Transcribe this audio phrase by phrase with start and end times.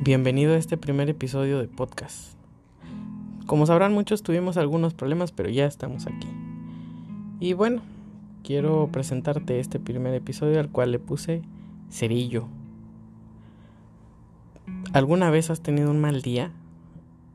[0.00, 2.34] Bienvenido a este primer episodio de podcast.
[3.46, 6.28] Como sabrán muchos tuvimos algunos problemas, pero ya estamos aquí.
[7.40, 7.82] Y bueno,
[8.44, 11.42] quiero presentarte este primer episodio al cual le puse
[11.90, 12.46] cerillo.
[14.92, 16.52] ¿Alguna vez has tenido un mal día?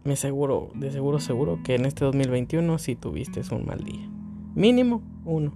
[0.05, 4.07] Me seguro, de seguro seguro que en este 2021 sí tuviste un mal día.
[4.55, 5.51] Mínimo uno,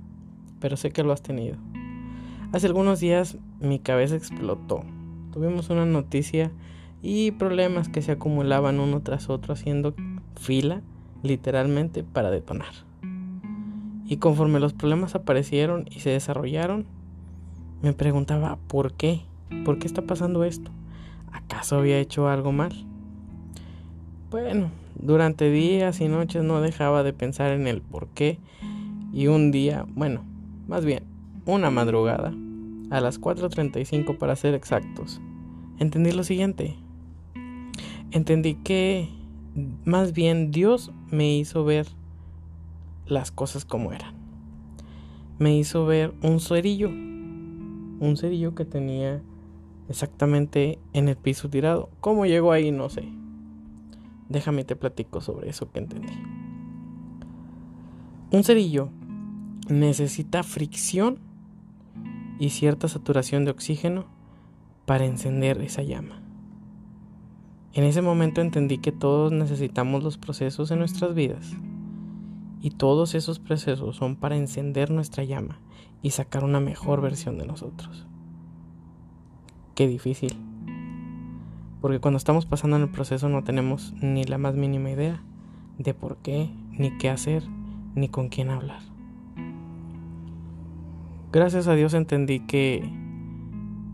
[0.59, 1.55] pero sé que lo has tenido.
[2.51, 4.83] Hace algunos días mi cabeza explotó.
[5.31, 6.51] Tuvimos una noticia
[7.09, 9.95] y problemas que se acumulaban uno tras otro haciendo
[10.35, 10.81] fila
[11.23, 12.73] literalmente para detonar.
[14.05, 16.85] Y conforme los problemas aparecieron y se desarrollaron,
[17.81, 19.21] me preguntaba, ¿por qué?
[19.63, 20.69] ¿Por qué está pasando esto?
[21.31, 22.73] ¿Acaso había hecho algo mal?
[24.29, 28.37] Bueno, durante días y noches no dejaba de pensar en el por qué
[29.13, 30.25] y un día, bueno,
[30.67, 31.05] más bien,
[31.45, 32.33] una madrugada,
[32.89, 35.21] a las 4.35 para ser exactos,
[35.79, 36.75] entendí lo siguiente.
[38.11, 39.09] Entendí que
[39.85, 41.87] más bien Dios me hizo ver
[43.05, 44.15] las cosas como eran.
[45.39, 49.21] Me hizo ver un cerillo, un cerillo que tenía
[49.89, 51.89] exactamente en el piso tirado.
[52.01, 52.71] ¿Cómo llegó ahí?
[52.71, 53.07] No sé.
[54.29, 56.13] Déjame te platico sobre eso que entendí.
[58.31, 58.89] Un cerillo
[59.69, 61.19] necesita fricción
[62.39, 64.05] y cierta saturación de oxígeno
[64.85, 66.26] para encender esa llama.
[67.77, 71.55] En ese momento entendí que todos necesitamos los procesos en nuestras vidas
[72.59, 75.59] y todos esos procesos son para encender nuestra llama
[76.01, 78.07] y sacar una mejor versión de nosotros.
[79.75, 80.35] Qué difícil.
[81.79, 85.21] Porque cuando estamos pasando en el proceso no tenemos ni la más mínima idea
[85.77, 87.43] de por qué, ni qué hacer,
[87.93, 88.81] ni con quién hablar.
[91.31, 92.91] Gracias a Dios entendí que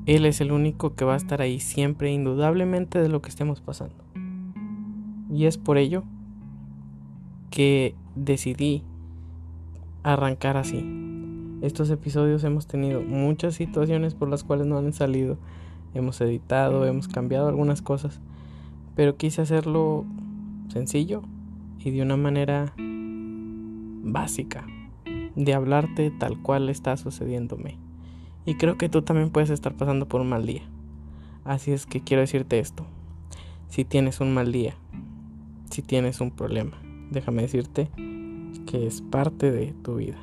[0.05, 3.61] Él es el único que va a estar ahí siempre, indudablemente de lo que estemos
[3.61, 3.95] pasando.
[5.31, 6.03] Y es por ello
[7.49, 8.83] que decidí
[10.03, 10.85] arrancar así.
[11.61, 15.37] Estos episodios hemos tenido muchas situaciones por las cuales no han salido
[15.93, 18.19] hemos editado, hemos cambiado algunas cosas,
[18.95, 20.05] pero quise hacerlo
[20.67, 21.21] sencillo
[21.79, 24.65] y de una manera básica,
[25.35, 27.77] de hablarte tal cual está sucediéndome.
[28.45, 30.63] Y creo que tú también puedes estar pasando por un mal día.
[31.43, 32.85] Así es que quiero decirte esto.
[33.67, 34.75] Si tienes un mal día,
[35.69, 36.77] si tienes un problema,
[37.11, 37.89] déjame decirte
[38.65, 40.17] que es parte de tu vida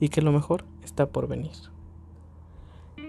[0.00, 1.52] y que lo mejor está por venir.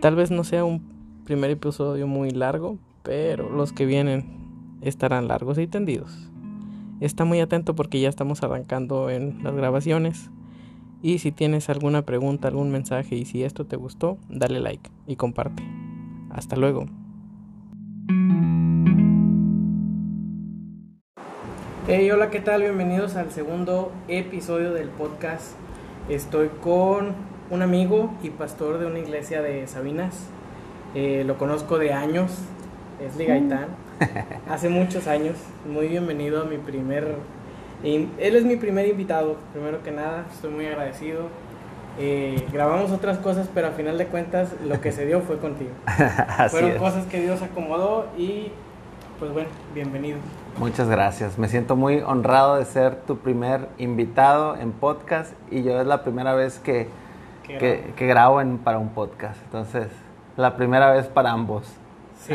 [0.01, 0.81] Tal vez no sea un
[1.25, 4.25] primer episodio muy largo, pero los que vienen
[4.81, 6.29] estarán largos y tendidos.
[6.99, 10.29] Está muy atento porque ya estamos arrancando en las grabaciones.
[11.07, 15.17] Y si tienes alguna pregunta, algún mensaje y si esto te gustó, dale like y
[15.17, 15.61] comparte.
[16.31, 16.87] Hasta luego.
[21.87, 22.63] Hey, hola, ¿qué tal?
[22.63, 25.53] Bienvenidos al segundo episodio del podcast.
[26.09, 27.13] Estoy con
[27.51, 30.31] un amigo y pastor de una iglesia de Sabinas.
[30.95, 32.31] Eh, lo conozco de años,
[32.99, 33.67] es Gaitán,
[34.49, 35.37] hace muchos años.
[35.71, 37.34] Muy bienvenido a mi primer...
[37.85, 41.27] Él es mi primer invitado, primero que nada, estoy muy agradecido.
[41.99, 45.69] Eh, grabamos otras cosas, pero a final de cuentas lo que se dio fue contigo.
[46.49, 48.51] Fueron cosas que Dios acomodó y
[49.19, 50.17] pues bueno, bienvenido.
[50.57, 51.37] Muchas gracias.
[51.37, 56.03] Me siento muy honrado de ser tu primer invitado en podcast y yo es la
[56.03, 56.87] primera vez que,
[57.43, 59.39] que, grabo en, para un podcast.
[59.45, 59.87] Entonces,
[60.37, 61.67] la primera vez para ambos.
[62.19, 62.33] Sí,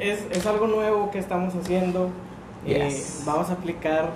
[0.00, 2.10] es, es, algo nuevo que estamos haciendo.
[2.66, 4.08] Eh, vamos a aplicar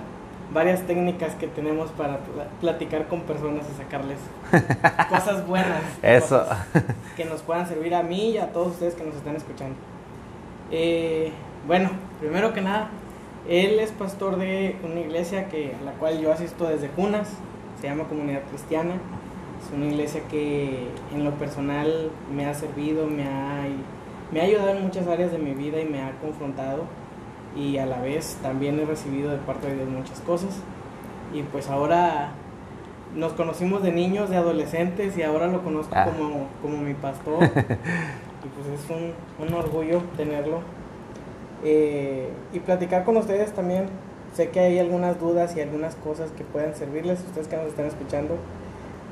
[0.53, 2.19] varias técnicas que tenemos para
[2.59, 4.17] platicar con personas y sacarles
[5.09, 5.83] cosas buenas.
[6.01, 6.45] Eso.
[7.15, 9.75] que nos puedan servir a mí y a todos ustedes que nos están escuchando.
[10.71, 11.31] Eh,
[11.67, 11.89] bueno,
[12.19, 12.89] primero que nada,
[13.47, 17.29] él es pastor de una iglesia que, a la cual yo asisto desde cunas,
[17.79, 18.95] se llama Comunidad Cristiana.
[19.63, 23.65] Es una iglesia que en lo personal me ha servido, me ha,
[24.31, 26.83] me ha ayudado en muchas áreas de mi vida y me ha confrontado
[27.55, 30.55] y a la vez también he recibido de parte de Dios muchas cosas.
[31.33, 32.31] Y pues ahora
[33.15, 36.05] nos conocimos de niños, de adolescentes y ahora lo conozco ah.
[36.05, 37.43] como, como mi pastor.
[37.43, 39.13] y pues es un,
[39.45, 40.61] un orgullo tenerlo.
[41.63, 43.87] Eh, y platicar con ustedes también.
[44.33, 47.87] Sé que hay algunas dudas y algunas cosas que puedan servirles, ustedes que nos están
[47.87, 48.37] escuchando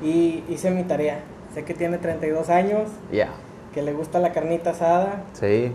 [0.02, 1.20] y hice mi tarea.
[1.54, 2.88] Sé que tiene 32 años.
[3.12, 3.30] Ya.
[3.74, 5.24] Que le gusta la carnita asada.
[5.32, 5.72] Sí.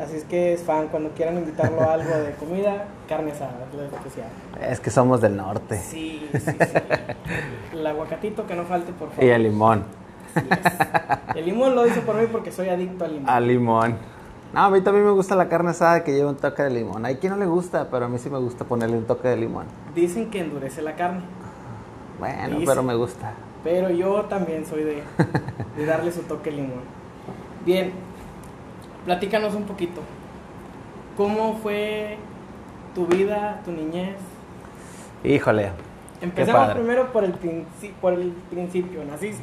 [0.00, 0.88] Así es que es fan.
[0.88, 4.28] Cuando quieran invitarlo a algo de comida, carne asada, es lo especial.
[4.60, 5.78] Es que somos del norte.
[5.78, 6.56] Sí, sí, sí.
[7.72, 9.24] el aguacatito que no falte, por favor.
[9.24, 9.84] Y el limón.
[11.34, 13.28] El limón lo hice por mí porque soy adicto al limón.
[13.28, 13.96] Al limón.
[14.52, 17.04] No, a mí también me gusta la carne asada que lleva un toque de limón.
[17.04, 19.36] Hay quien no le gusta, pero a mí sí me gusta ponerle un toque de
[19.36, 19.66] limón.
[19.94, 21.20] Dicen que endurece la carne.
[22.18, 23.32] Bueno, pero me gusta.
[23.62, 25.02] Pero yo también soy de,
[25.76, 26.80] de darle su toque de limón.
[27.64, 27.92] Bien,
[29.04, 30.00] platícanos un poquito.
[31.16, 32.18] ¿Cómo fue
[32.94, 34.16] tu vida, tu niñez?
[35.24, 35.70] Híjole.
[36.20, 37.34] Empecemos primero por el,
[38.00, 39.42] por el principio, ¿naciste?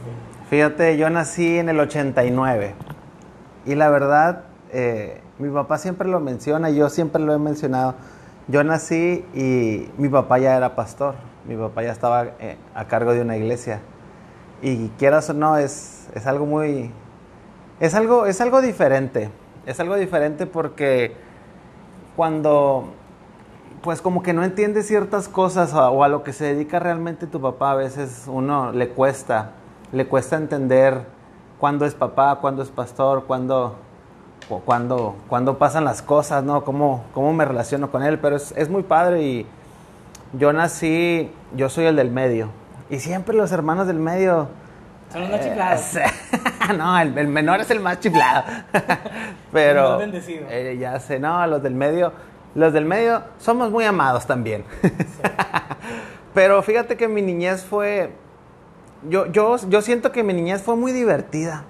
[0.49, 2.73] Fíjate, yo nací en el 89
[3.65, 7.95] y la verdad, eh, mi papá siempre lo menciona, yo siempre lo he mencionado.
[8.47, 11.15] Yo nací y mi papá ya era pastor,
[11.45, 13.81] mi papá ya estaba eh, a cargo de una iglesia.
[14.61, 16.91] Y quieras o no, es, es algo muy...
[17.79, 19.29] Es algo, es algo diferente,
[19.67, 21.13] es algo diferente porque
[22.15, 22.93] cuando
[23.83, 27.39] pues como que no entiende ciertas cosas o, a lo que se dedica realmente tu
[27.39, 29.51] papá, a veces uno le cuesta,
[29.91, 31.05] le cuesta entender
[31.59, 33.75] cuándo es papá, cuándo es pastor, cuándo,
[34.65, 36.63] cuándo, cuándo pasan las cosas, ¿no?
[36.63, 39.45] Cómo, cómo me relaciono con él, pero es, es muy padre y
[40.33, 42.49] yo nací, yo soy el del medio
[42.89, 44.47] y siempre los hermanos del medio...
[45.17, 45.97] Son los más chiflados.
[46.77, 48.43] no, el, menor es el más chiflado.
[49.51, 49.99] pero...
[50.01, 52.13] Eh, ya sé, no, los del medio
[52.55, 54.63] los del medio somos muy amados también.
[56.33, 58.11] Pero fíjate que mi niñez fue,
[59.07, 61.65] yo, yo, yo siento que mi niñez fue muy divertida,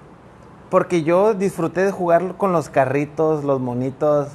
[0.70, 4.30] porque yo disfruté de jugar con los carritos, los monitos,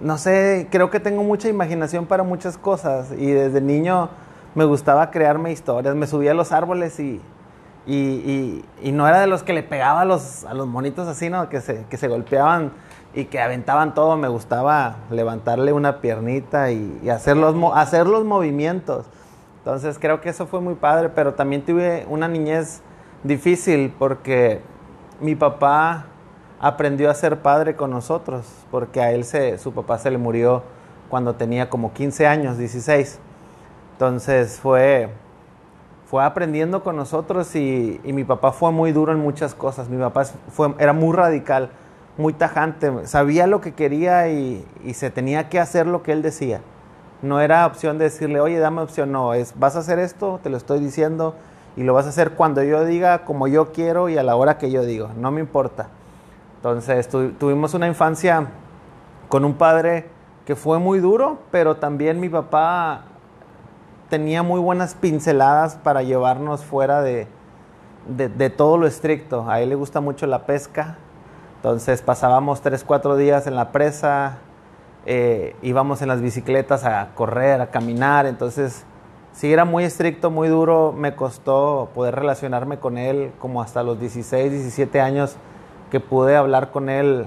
[0.00, 4.10] no sé, creo que tengo mucha imaginación para muchas cosas y desde niño
[4.54, 7.20] me gustaba crearme historias, me subía a los árboles y,
[7.92, 11.28] y, y, no era de los que le pegaba a los, a los monitos así,
[11.28, 11.48] ¿no?
[11.48, 12.72] Que se, que se golpeaban
[13.14, 19.06] y que aventaban todo, me gustaba levantarle una piernita y, hacer, los, hacer los movimientos.
[19.58, 22.82] Entonces creo que eso fue muy padre, pero también tuve una niñez
[23.24, 24.60] difícil porque
[25.20, 26.06] mi papá
[26.60, 30.62] aprendió a ser padre con nosotros, porque a él se, su papá se le murió
[31.08, 33.18] cuando tenía como 15 años, 16.
[33.92, 35.10] Entonces fue,
[36.10, 39.88] fue aprendiendo con nosotros y, mi papá fue muy duro en muchas cosas.
[39.88, 41.70] Mi papá fue, era muy radical
[42.16, 46.60] muy tajante, sabía lo que quería y, se tenía que hacer lo que él decía.
[47.22, 50.50] No era opción de decirle, oye, dame opción, no, es, vas a hacer esto, te
[50.50, 51.34] lo estoy diciendo,
[51.76, 54.58] y lo vas a hacer cuando yo diga, como yo quiero y a la hora
[54.58, 55.88] que yo digo, no me importa.
[56.56, 58.48] Entonces tuvimos una infancia
[59.28, 60.06] con un padre
[60.44, 63.04] que fue muy duro, pero también mi papá
[64.10, 67.26] tenía muy buenas pinceladas para llevarnos fuera de,
[68.06, 69.48] de todo lo estricto.
[69.48, 70.98] A él le gusta mucho la pesca,
[71.60, 74.38] entonces pasábamos tres, cuatro días en la presa,
[75.06, 78.84] eh, íbamos en las bicicletas a correr, a caminar, entonces
[79.32, 84.00] sí era muy estricto, muy duro, me costó poder relacionarme con él como hasta los
[84.00, 85.36] 16, 17 años
[85.90, 87.26] que pude hablar con él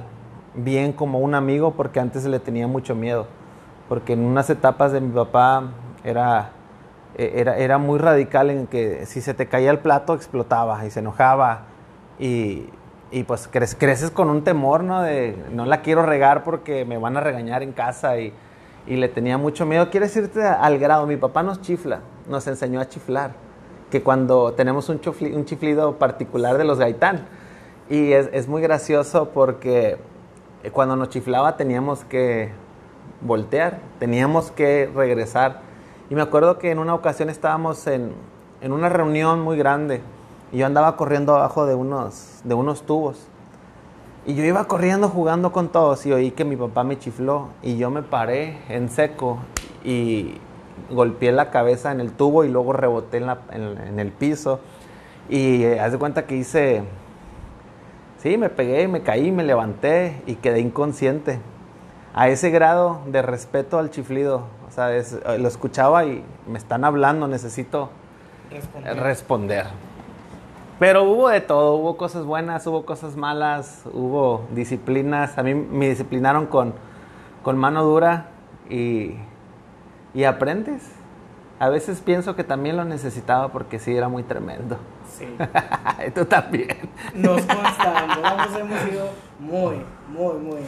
[0.55, 3.27] bien como un amigo porque antes le tenía mucho miedo,
[3.89, 5.63] porque en unas etapas de mi papá
[6.03, 6.51] era,
[7.17, 10.99] era, era muy radical en que si se te caía el plato explotaba y se
[10.99, 11.63] enojaba
[12.19, 12.67] y,
[13.13, 15.03] y pues creces con un temor, ¿no?
[15.03, 18.33] De no la quiero regar porque me van a regañar en casa y,
[18.85, 19.89] le tenía mucho miedo.
[19.89, 23.31] Quieres irte al grado, mi papá nos chifla, nos enseñó a chiflar,
[23.89, 24.99] que cuando tenemos un,
[25.33, 27.27] un chiflido particular de los gaitán.
[27.89, 29.97] Y es, es, muy gracioso porque
[30.73, 32.51] cuando nos chiflaba teníamos que
[33.21, 35.61] voltear, teníamos que regresar.
[36.09, 38.13] Y me acuerdo que en una ocasión estábamos en,
[38.61, 40.01] en una reunión muy grande
[40.51, 43.27] y yo andaba corriendo abajo de unos, de unos tubos.
[44.25, 47.75] Y yo iba corriendo jugando con todos y oí que mi papá me chifló y
[47.77, 49.39] yo me paré en seco
[49.83, 50.37] y
[50.89, 54.59] golpeé la cabeza en el tubo y luego reboté en, la, en, el piso.
[55.27, 56.83] Y eh, haz de cuenta que hice,
[58.19, 61.39] sí, me pegué, me caí, me levanté y quedé inconsciente.
[62.13, 64.43] A ese grado de respeto al chiflido.
[64.73, 64.89] Sea,
[65.37, 67.91] lo escuchaba y me están hablando, necesito
[68.95, 69.67] responder.
[70.79, 75.37] Pero hubo de todo, hubo cosas buenas, hubo cosas malas, hubo disciplinas.
[75.37, 76.73] A mí me disciplinaron con,
[77.43, 78.29] con mano dura
[78.67, 79.13] y,
[80.15, 80.81] y aprendes.
[81.59, 84.77] A veces pienso que también lo necesitaba porque sí era muy tremendo.
[85.07, 85.27] Sí.
[86.15, 86.89] Tú también.
[87.13, 90.61] Nos consta, ambos hemos sido muy, muy, muy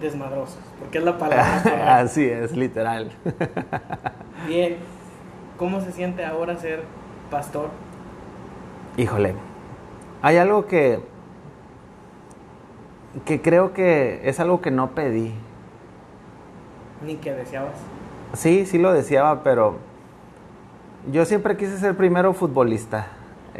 [0.00, 1.98] desmadrosos, porque es la palabra.
[1.98, 3.12] Así es, literal.
[4.48, 4.76] Bien,
[5.56, 6.84] ¿cómo se siente ahora ser
[7.30, 7.70] pastor?
[8.96, 9.34] Híjole,
[10.22, 11.00] hay algo que,
[13.24, 15.34] que creo que es algo que no pedí.
[17.04, 17.74] Ni que deseabas.
[18.34, 19.76] Sí, sí lo deseaba, pero
[21.12, 23.06] yo siempre quise ser primero futbolista.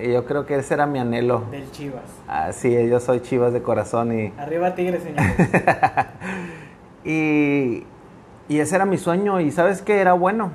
[0.02, 1.44] Yo creo que ese era mi anhelo.
[1.50, 2.02] Del Chivas.
[2.26, 4.32] Ah, sí, yo soy Chivas de corazón y...
[4.38, 5.22] Arriba Tigres, señor.
[7.04, 7.84] y,
[8.48, 10.50] y ese era mi sueño y sabes que era bueno.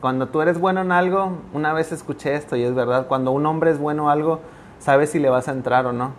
[0.00, 3.44] Cuando tú eres bueno en algo, una vez escuché esto y es verdad, cuando un
[3.44, 4.40] hombre es bueno en algo,
[4.78, 6.12] sabes si le vas a entrar o no.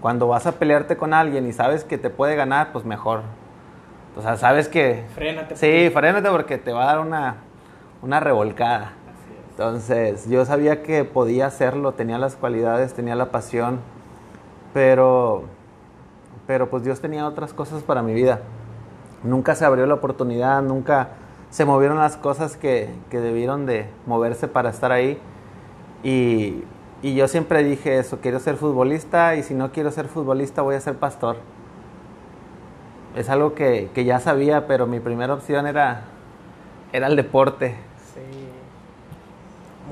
[0.00, 3.20] Cuando vas a pelearte con alguien y sabes que te puede ganar, pues mejor.
[4.16, 5.04] O sea, sabes que...
[5.14, 5.56] Frénate.
[5.56, 7.36] Sí, frénate porque te va a dar una,
[8.02, 8.92] una revolcada.
[9.62, 13.78] Entonces, yo sabía que podía hacerlo, tenía las cualidades, tenía la pasión,
[14.74, 15.44] pero,
[16.48, 18.40] pero pues Dios tenía otras cosas para mi vida.
[19.22, 21.10] Nunca se abrió la oportunidad, nunca
[21.50, 25.20] se movieron las cosas que, que debieron de moverse para estar ahí.
[26.02, 26.64] Y,
[27.00, 30.74] y yo siempre dije eso, quiero ser futbolista y si no quiero ser futbolista voy
[30.74, 31.36] a ser pastor.
[33.14, 36.02] Es algo que, que ya sabía, pero mi primera opción era,
[36.92, 37.91] era el deporte.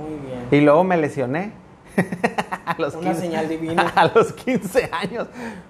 [0.01, 0.47] Muy bien.
[0.51, 1.53] Y luego me lesioné.
[2.67, 3.83] a los Una señal divina.
[3.97, 5.27] A los 15 años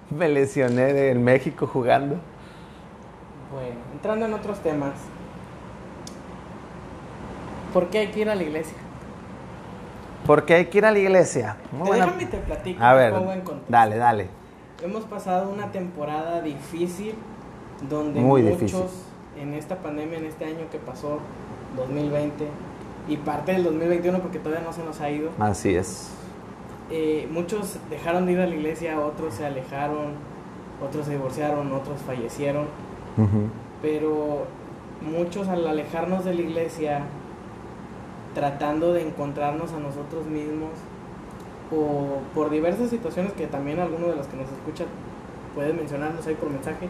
[0.09, 2.15] me lesioné en México jugando.
[3.51, 4.93] Bueno, entrando en otros temas.
[7.73, 8.77] ¿Por qué hay que ir a la iglesia?
[10.25, 11.57] Porque hay que ir a la iglesia.
[11.71, 13.71] Muy Te buena- déjame te platico, A ver, pongo en contexto.
[13.71, 14.27] dale, dale.
[14.83, 17.15] Hemos pasado una temporada difícil
[17.89, 18.85] donde Muy muchos difícil.
[19.39, 21.19] en esta pandemia, en este año que pasó,
[21.77, 22.47] 2020
[23.07, 26.11] y parte del 2021 porque todavía no se nos ha ido, Así es.
[26.89, 30.13] eh, muchos dejaron de ir a la iglesia, otros se alejaron,
[30.85, 32.65] otros se divorciaron, otros fallecieron,
[33.17, 33.47] Ujú.
[33.81, 34.45] pero
[35.01, 37.01] muchos al alejarnos de la iglesia,
[38.33, 40.69] tratando de encontrarnos a nosotros mismos,
[41.73, 44.87] o por diversas situaciones que también alguno de los que nos escuchan
[45.55, 46.87] puede mencionarnos ahí por mensaje.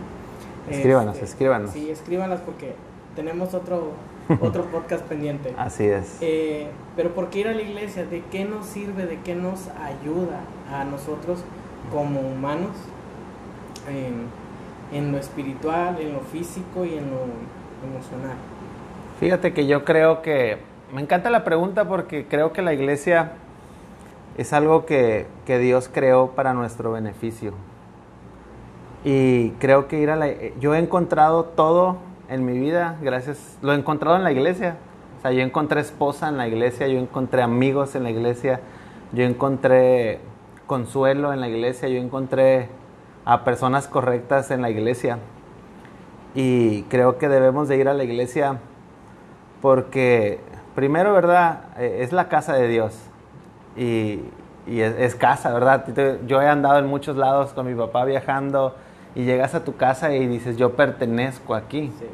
[0.70, 1.72] Escríbanos, Este, escríbanos.
[1.72, 2.74] Sí, escríbanos porque
[3.16, 3.92] tenemos otro,
[4.42, 5.54] otro podcast pendiente.
[5.58, 6.18] Así es.
[6.22, 8.06] Eh, pero ¿por qué ir a la iglesia?
[8.06, 9.06] ¿De qué nos sirve?
[9.06, 11.44] ¿De qué nos ayuda a nosotros
[11.92, 12.72] como humanos
[13.90, 17.24] en, en lo espiritual, en lo físico y en lo
[17.88, 18.38] emocional?
[19.20, 20.58] Fíjate que yo creo que
[20.94, 23.34] me encanta la pregunta porque creo que la iglesia
[24.38, 27.54] es algo que, que Dios creó para nuestro beneficio.
[29.04, 31.98] Y creo que ir a la yo he encontrado todo
[32.32, 34.78] en mi vida, gracias, lo he encontrado en la iglesia.
[35.20, 38.62] O sea, yo encontré esposa en la iglesia, yo encontré amigos en la iglesia,
[39.12, 40.20] yo encontré
[40.66, 42.70] consuelo en la iglesia, yo encontré
[43.26, 45.20] a personas correctas en la iglesia.
[46.34, 48.60] Y creo que debemos de ir a la iglesia
[49.62, 50.40] porque
[50.74, 51.66] primero, ¿verdad?
[51.78, 52.98] Eh, Es la casa de Dios
[53.76, 54.22] y,
[54.68, 55.86] es, casa, ¿verdad?
[56.28, 58.76] Yo he andado en muchos lados con mi papá viajando
[59.16, 61.92] y llegas a tu casa y dices, yo pertenezco aquí.
[62.00, 62.06] Sí.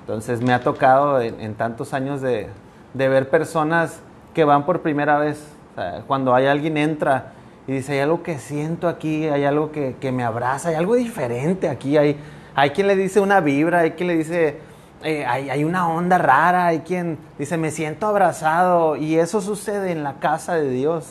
[0.00, 2.48] Entonces me ha tocado en, en tantos años de,
[2.94, 4.00] de ver personas
[4.34, 5.46] que van por primera vez.
[5.72, 7.32] O sea, cuando hay alguien entra
[7.66, 10.96] y dice, hay algo que siento aquí, hay algo que, que me abraza, hay algo
[10.96, 11.96] diferente aquí.
[11.96, 12.16] Hay,
[12.54, 14.58] hay quien le dice una vibra, hay quien le dice,
[15.04, 18.96] eh, hay, hay una onda rara, hay quien dice, me siento abrazado.
[18.96, 21.06] Y eso sucede en la casa de Dios.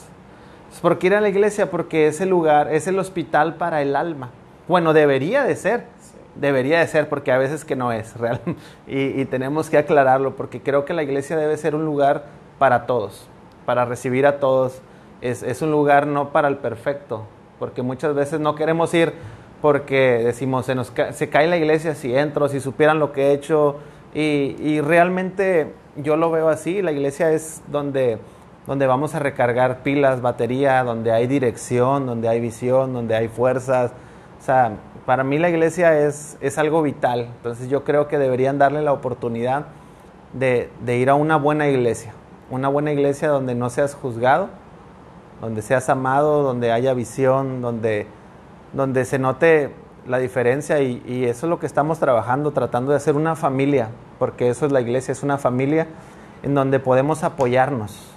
[0.82, 1.72] ¿Por qué ir a la iglesia?
[1.72, 4.30] Porque es el lugar, es el hospital para el alma.
[4.68, 5.86] Bueno, debería de ser.
[6.02, 6.18] Sí.
[6.36, 8.40] Debería de ser, porque a veces que no es real.
[8.88, 12.26] Y, y tenemos que aclararlo, porque creo que la iglesia debe ser un lugar
[12.60, 13.28] para todos,
[13.66, 14.82] para recibir a todos.
[15.22, 17.26] Es, es un lugar no para el perfecto,
[17.60, 19.14] porque muchas veces no queremos ir
[19.62, 23.28] porque decimos, se, nos ca- se cae la iglesia si entro, si supieran lo que
[23.28, 23.76] he hecho.
[24.16, 28.18] Y, y realmente yo lo veo así, la iglesia es donde,
[28.66, 33.92] donde vamos a recargar pilas, batería, donde hay dirección, donde hay visión, donde hay fuerzas.
[34.42, 34.72] O sea,
[35.06, 37.30] para mí la iglesia es, es algo vital.
[37.38, 39.68] Entonces yo creo que deberían darle la oportunidad
[40.34, 42.14] de, ir a una buena iglesia.
[42.50, 44.50] Una buena iglesia donde no seas juzgado,
[45.42, 48.08] donde seas amado, donde haya visión, donde,
[48.74, 49.76] donde se note
[50.08, 54.50] la diferencia y eso es lo que estamos trabajando, tratando de hacer una familia, porque
[54.50, 55.86] eso es la iglesia, es una familia
[56.42, 58.12] en donde podemos apoyarnos,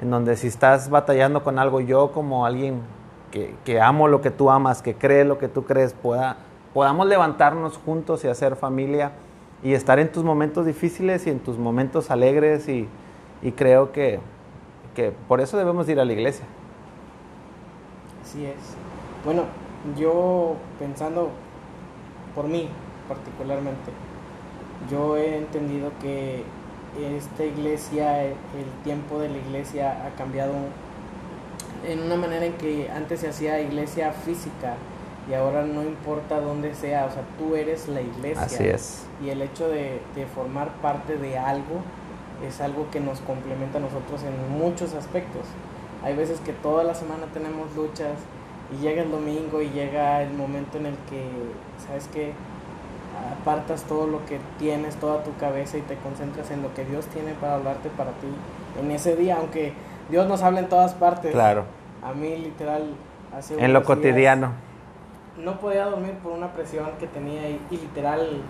[0.00, 2.82] en donde si estás batallando con algo, yo como alguien
[3.30, 6.38] que, amo lo que tú amas, que cree lo que tú crees, pueda,
[6.74, 9.12] podamos levantarnos juntos y hacer familia
[9.62, 12.88] y estar en tus momentos difíciles y en tus momentos alegres y,
[13.42, 14.20] y creo que,
[14.94, 16.44] que por eso debemos ir a la iglesia.
[18.22, 18.56] Así es.
[19.24, 19.44] Bueno,
[19.96, 21.30] yo pensando
[22.34, 22.68] por mí
[23.08, 23.90] particularmente,
[24.90, 26.44] yo he entendido que
[27.16, 28.36] esta iglesia, el
[28.84, 30.52] tiempo de la iglesia ha cambiado
[31.86, 34.74] en una manera en que antes se hacía iglesia física
[35.28, 38.42] y ahora no importa dónde sea, o sea, tú eres la iglesia.
[38.42, 39.06] Así es.
[39.22, 41.82] Y el hecho de, de formar parte de algo
[42.46, 45.42] es algo que nos complementa a nosotros en muchos aspectos.
[46.02, 48.18] hay veces que toda la semana tenemos luchas
[48.72, 51.22] y llega el domingo y llega el momento en el que,
[51.86, 52.32] ¿sabes qué?
[53.40, 57.06] Apartas todo lo que tienes, toda tu cabeza y te concentras en lo que Dios
[57.06, 58.28] tiene para hablarte para ti
[58.80, 59.74] en ese día, aunque
[60.10, 61.32] Dios nos habla en todas partes.
[61.32, 61.64] Claro.
[62.02, 62.94] A mí literal
[63.36, 64.52] hace En lo cotidiano.
[65.38, 68.42] No podía dormir por una presión que tenía y, literal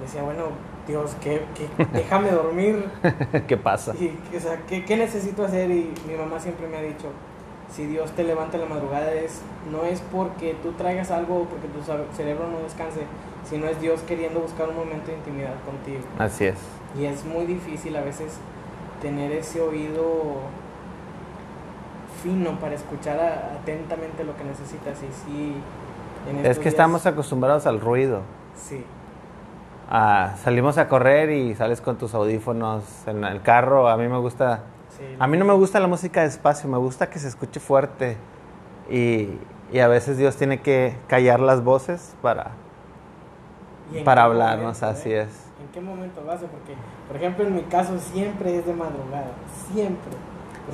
[0.00, 0.44] decía, bueno,
[0.86, 1.42] Dios, ¿qué,
[1.92, 2.88] déjame dormir.
[3.46, 3.94] ¿Qué pasa?
[3.94, 5.70] Y, o sea, ¿qué, ¿qué, necesito hacer?
[5.70, 7.08] Y mi mamá siempre me ha dicho,
[7.70, 11.44] si Dios te levanta en la madrugada es, no es porque tú traigas algo o
[11.44, 11.82] porque tu
[12.16, 13.00] cerebro no descanse,
[13.48, 16.02] sino es Dios queriendo buscar un momento de intimidad contigo.
[16.18, 16.56] Así es.
[16.98, 18.38] Y es muy difícil a veces
[19.06, 20.40] tener ese oído
[22.24, 23.20] fino para escuchar
[23.60, 25.62] atentamente lo que necesitas y sí.
[26.42, 28.22] es que estamos acostumbrados al ruido.
[28.56, 28.84] Sí.
[29.88, 33.88] Ah, salimos a correr y sales con tus audífonos en el carro.
[33.88, 34.64] A mí me gusta.
[35.20, 38.16] a mí no me gusta la música despacio, me gusta que se escuche fuerte.
[38.90, 39.38] Y,
[39.72, 42.50] y a veces Dios tiene que callar las voces para,
[44.04, 45.22] para hablarnos, así eh?
[45.22, 45.45] es.
[45.60, 46.46] ¿En qué momento lo hace?
[46.46, 46.74] Porque,
[47.06, 49.32] por ejemplo, en mi caso siempre es de madrugada,
[49.72, 50.12] siempre.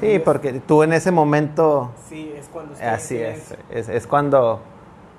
[0.01, 1.93] sí, porque tú en ese momento...
[2.09, 2.75] Sí, es cuando...
[2.83, 4.61] así es, es, es, cuando,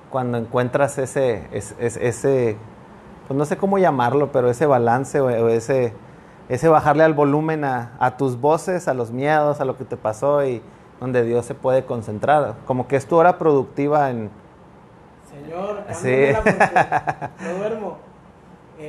[0.10, 2.58] cuando encuentras ese, es, ese
[3.28, 5.94] pues no sé cómo llamarlo, pero ese balance o, ese,
[6.50, 10.46] ese bajarle al volumen a, tus voces, a los miedos, a lo que te pasó
[10.46, 10.62] y
[11.00, 12.56] donde Dios se puede concentrar.
[12.66, 14.30] Como que es tu hora productiva en...
[15.30, 16.34] Señor, sí.
[17.42, 18.13] no duermo.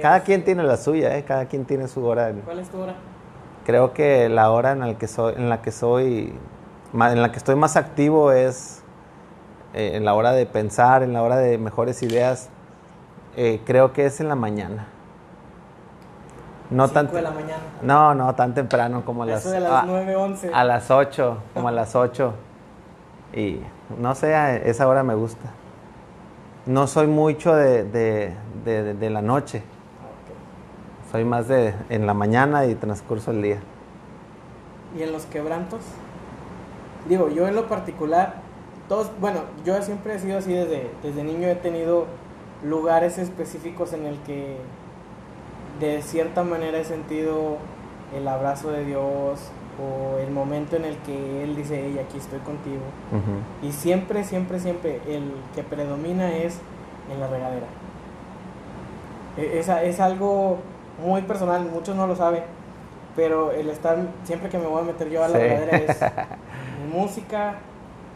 [0.00, 1.24] Cada quien tiene la suya, ¿eh?
[1.24, 2.32] cada quien tiene su hora.
[2.44, 2.94] ¿Cuál es tu hora?
[3.64, 6.34] Creo que la hora en la que soy, en la que soy,
[6.92, 8.82] en la que estoy más activo es
[9.72, 12.50] eh, en la hora de pensar, en la hora de mejores ideas
[13.36, 14.86] eh, creo que es en la mañana.
[16.70, 17.62] No tan, de la mañana.
[17.82, 20.50] No, no, tan temprano como a las, de las 9, 11.
[20.52, 22.32] A las 8, como a las 8.
[23.34, 23.60] Y
[23.98, 25.50] no sé, esa hora me gusta.
[26.66, 29.62] No soy mucho de, de, de, la noche.
[31.14, 33.60] Soy más de en la mañana y transcurso el día.
[34.98, 35.78] ¿Y en los quebrantos?
[37.08, 38.42] Digo, yo en lo particular,
[38.88, 42.06] todos, bueno, yo siempre he sido así desde, desde niño, he tenido
[42.64, 44.56] lugares específicos en el que
[45.78, 47.58] de cierta manera he sentido
[48.12, 49.38] el abrazo de Dios
[49.78, 52.82] o el momento en el que Él dice, hey, aquí estoy contigo.
[53.62, 56.58] Y siempre, siempre, siempre el que predomina es
[57.08, 57.66] en la regadera.
[59.36, 60.58] E, es, es algo
[61.02, 62.42] muy personal, muchos no lo saben,
[63.16, 65.98] pero el estar, siempre que me voy a meter yo a la regadera es
[66.92, 67.56] música,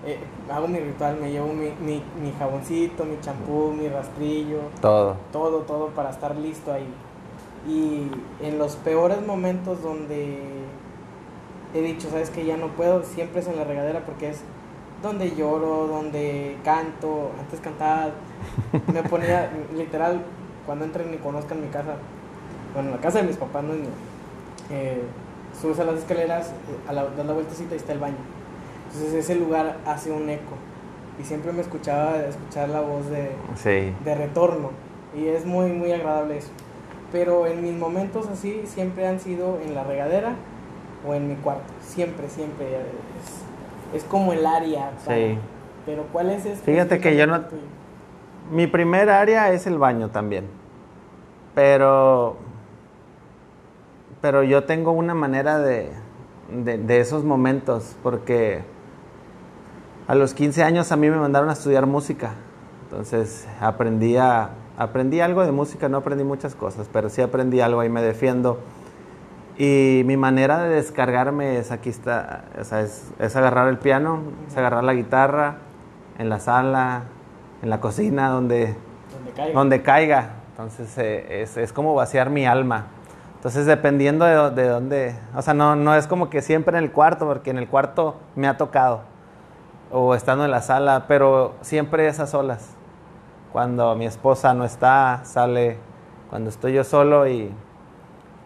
[0.07, 0.19] eh,
[0.53, 4.61] hago mi ritual, me llevo mi, mi, mi jaboncito, mi champú, mi rastrillo.
[4.81, 5.17] Todo.
[5.33, 6.89] Todo, todo para estar listo ahí.
[7.69, 8.09] Y
[8.41, 10.39] en los peores momentos donde
[11.75, 14.41] he dicho, sabes que ya no puedo, siempre es en la regadera porque es
[15.03, 17.33] donde lloro, donde canto.
[17.39, 18.11] Antes cantaba,
[18.93, 20.23] me ponía literal,
[20.67, 21.97] cuando entren y conozcan mi casa,
[22.75, 23.81] bueno, la casa de mis papás no es
[24.71, 25.03] eh,
[25.61, 28.17] subes a las escaleras, eh, a la, das la vueltecita y está el baño
[28.89, 30.55] entonces ese lugar hace un eco.
[31.21, 33.33] Y siempre me escuchaba escuchar la voz de,
[34.05, 34.71] de retorno.
[35.17, 36.51] Y es muy, muy agradable eso.
[37.13, 40.35] Pero en mis momentos así siempre han sido en la regadera
[41.07, 41.73] o en mi cuarto.
[41.83, 42.67] Siempre, siempre.
[43.95, 44.93] Es, como el área.
[45.07, 45.39] sí.
[45.87, 46.71] Pero ¿cuál es este?
[46.71, 47.45] Fíjate que yo no...
[48.51, 50.45] Mi primer área es el baño también.
[51.55, 52.37] Pero...
[54.21, 55.91] Pero yo tengo una manera de,
[56.51, 58.63] de, de esos momentos porque
[60.09, 62.33] a los 15 años a mí me mandaron a estudiar música.
[62.85, 67.91] Entonces aprendí, aprendí algo de música, no aprendí muchas cosas, pero sí aprendí algo y
[67.91, 68.59] me defiendo.
[69.59, 74.95] Y mi manera de descargarme es aquí está, es, agarrar el piano, es agarrar la
[74.95, 75.57] guitarra
[76.19, 77.03] en la sala,
[77.61, 78.75] en la cocina, donde,
[79.53, 80.31] donde caiga.
[80.53, 82.87] Entonces eh, es, como vaciar mi alma.
[83.39, 86.91] Entonces dependiendo de, de dónde, o sea, no, no es como que siempre en el
[86.91, 89.03] cuarto, porque en el cuarto me ha tocado
[89.93, 92.75] o estando en la sala, pero siempre esas solas.
[93.53, 95.79] Cuando mi esposa no está, sale
[96.31, 97.53] cuando estoy yo solo y,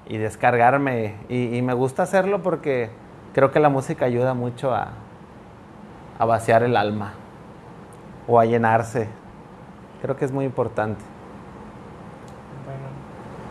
[0.07, 1.17] y descargarme.
[1.29, 2.91] Y, me gusta hacerlo porque
[3.33, 4.89] creo que la música ayuda mucho a,
[6.19, 7.15] a vaciar el alma
[8.29, 9.09] o a llenarse.
[10.01, 11.03] Creo que es muy importante.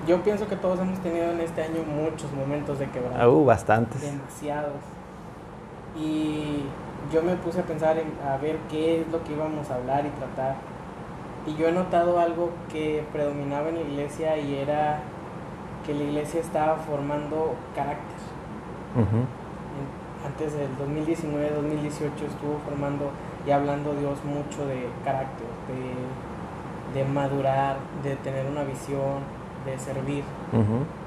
[0.07, 3.31] Yo pienso que todos hemos tenido en este año muchos momentos de quebranto.
[3.31, 4.01] Uh, bastantes.
[4.01, 4.81] Demasiados.
[5.95, 6.63] Y
[7.13, 10.05] yo me puse a pensar en a ver qué es lo que íbamos a hablar
[10.05, 10.55] y tratar.
[11.45, 15.01] Y yo he notado algo que predominaba en la iglesia y era
[15.85, 18.17] que la iglesia estaba formando carácter.
[18.95, 23.11] A antes del 2019-2018 estuvo formando
[23.45, 25.47] y hablando Dios mucho de carácter,
[26.93, 29.23] de, de madurar, de tener una visión,
[29.65, 30.23] de servir.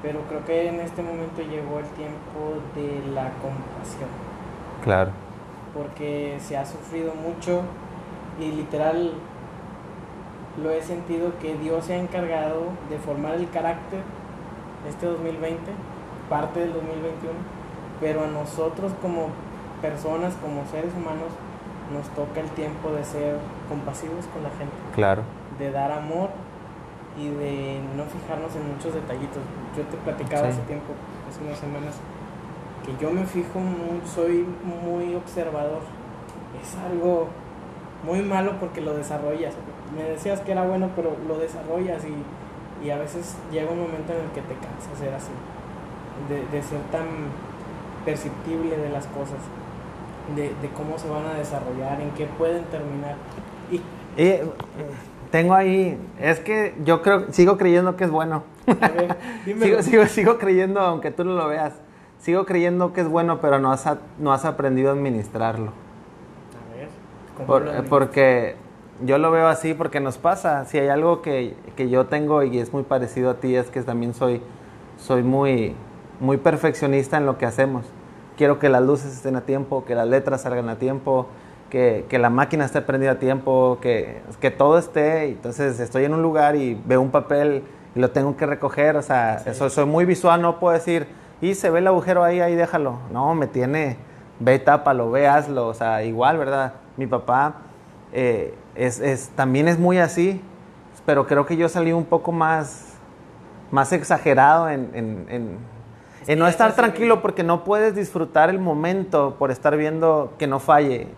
[0.01, 4.09] Pero creo que en este momento llegó el tiempo de la compasión.
[4.83, 5.11] Claro.
[5.73, 7.61] Porque se ha sufrido mucho
[8.39, 9.13] y literal
[10.61, 13.99] lo he sentido que Dios se ha encargado de formar el carácter
[14.87, 15.59] este 2020,
[16.29, 17.33] parte del 2021,
[17.99, 19.29] pero a nosotros como
[19.81, 21.33] personas, como seres humanos,
[21.93, 23.37] nos toca el tiempo de ser
[23.67, 24.73] compasivos con la gente.
[24.93, 25.23] Claro.
[25.59, 26.29] De dar amor
[27.17, 29.41] y de no fijarnos en muchos detallitos.
[29.75, 30.93] Yo te platicaba hace tiempo,
[31.29, 31.95] hace unas semanas,
[32.85, 35.81] que yo me fijo, muy, soy muy observador.
[36.61, 37.27] Es algo
[38.05, 39.53] muy malo porque lo desarrollas.
[39.95, 44.13] Me decías que era bueno, pero lo desarrollas y, y a veces llega un momento
[44.13, 45.31] en el que te cansas de ser así,
[46.29, 47.05] de, de ser tan
[48.03, 49.39] perceptible de las cosas,
[50.35, 53.15] de, de, cómo se van a desarrollar, en qué pueden terminar.
[53.71, 53.81] Y,
[54.21, 54.39] y
[55.35, 58.43] tengo ahí, es que yo creo, sigo creyendo que es bueno.
[59.43, 61.73] sigo, sigo, sigo creyendo, aunque tú no lo veas,
[62.19, 63.85] sigo creyendo que es bueno, pero no has,
[64.17, 65.73] no has aprendido a administrarlo.
[67.45, 68.55] A ver, porque
[69.03, 70.63] yo lo veo así porque nos pasa.
[70.63, 73.81] Si hay algo que, que, yo tengo y es muy parecido a ti, es que
[73.81, 74.41] también soy,
[74.97, 75.75] soy muy,
[76.21, 77.83] muy perfeccionista en lo que hacemos.
[78.37, 81.27] Quiero que las luces estén a tiempo, que las letras salgan a tiempo,
[81.75, 85.25] que, que, la máquina esté prendida a tiempo, que, que, todo esté.
[85.25, 88.95] Entonces estoy en un lugar y veo un papel y lo tengo que recoger.
[88.95, 91.05] O sea, eso, soy muy visual, no puedo decir,
[91.41, 92.99] y se ve el agujero ahí, ahí déjalo.
[93.11, 93.97] No, me tiene,
[94.39, 95.67] ve, tápalo, ve, hazlo.
[95.67, 96.75] O sea, igual, ¿verdad?
[96.95, 97.55] Mi papá
[98.13, 100.41] eh, es, es, también es muy así,
[101.05, 102.93] pero creo que yo salí un poco más,
[103.69, 105.57] más exagerado en, en, en,
[106.25, 110.59] en no estar tranquilo porque no puedes disfrutar el momento por estar viendo que no
[110.59, 111.09] falle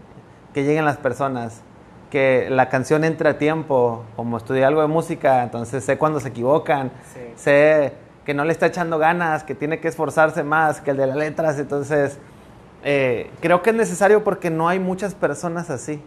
[0.54, 1.62] que lleguen las personas,
[2.10, 6.30] que la canción entre a tiempo, como estudié algo de música, entonces sé cuando se
[6.30, 7.20] equivocan, sí.
[7.36, 7.94] sé
[8.26, 11.16] que no le está echando ganas, que tiene que esforzarse más que el de las
[11.16, 12.20] letras, entonces
[12.84, 16.02] eh, creo que es necesario porque no hay muchas personas así.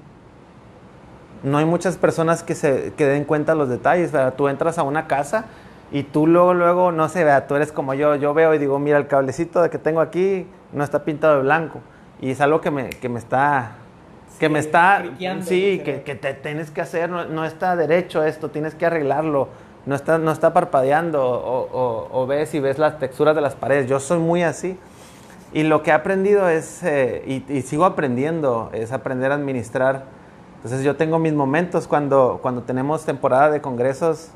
[1.42, 4.34] No hay muchas personas que se que den cuenta los detalles, ¿verdad?
[4.34, 5.46] Tú entras a una casa
[5.90, 7.46] y tú luego, luego, no sé, ¿verdad?
[7.48, 10.84] tú eres como yo, yo veo y digo, mira, el cablecito que tengo aquí no
[10.84, 11.80] está pintado de blanco.
[12.20, 13.72] Y es algo que me, que me está
[14.40, 15.04] que me está,
[15.42, 19.48] sí, que, que, te tienes que hacer, no, no, está derecho esto, tienes que arreglarlo,
[19.84, 23.54] no está, no está parpadeando, o, o, o, ves y ves las texturas de las
[23.54, 24.78] paredes, yo soy muy así.
[25.52, 30.04] Y lo que he aprendido es, eh, y, y, sigo aprendiendo, es aprender a administrar.
[30.56, 34.30] Entonces yo tengo mis momentos cuando, cuando tenemos temporada de congresos,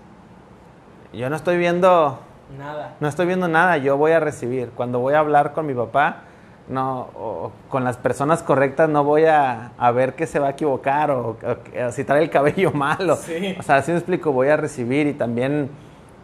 [1.15, 2.19] yo no estoy viendo
[2.59, 2.95] nada.
[3.01, 4.69] No estoy viendo nada, yo voy a recibir.
[4.75, 6.25] Cuando voy a hablar con mi papá,
[6.69, 10.51] no, o con las personas correctas no voy a, a, ver que se va a
[10.51, 13.17] equivocar o, o, si trae el cabello malo.
[13.17, 13.55] Sí.
[13.59, 15.71] O sea, así me explico, voy a recibir y también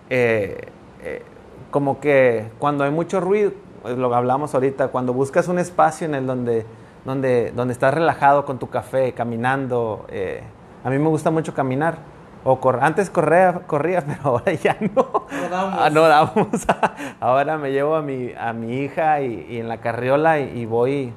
[0.09, 0.69] eh,
[1.03, 1.23] eh,
[1.71, 3.53] como que cuando hay mucho ruido,
[3.85, 6.67] lo que hablamos ahorita, cuando buscas un espacio en el donde,
[7.05, 10.43] donde, donde estás relajado con tu café, caminando, eh,
[10.85, 11.99] a mí me gusta mucho caminar
[12.45, 15.27] o cor antes corría, corría, pero ahora ya no.
[15.31, 15.79] No damos.
[15.81, 16.49] Ah, no damos.
[17.21, 20.67] ahora me llevo a mi, a mi hija y, y en la carriola y, y,
[20.67, 21.13] voy.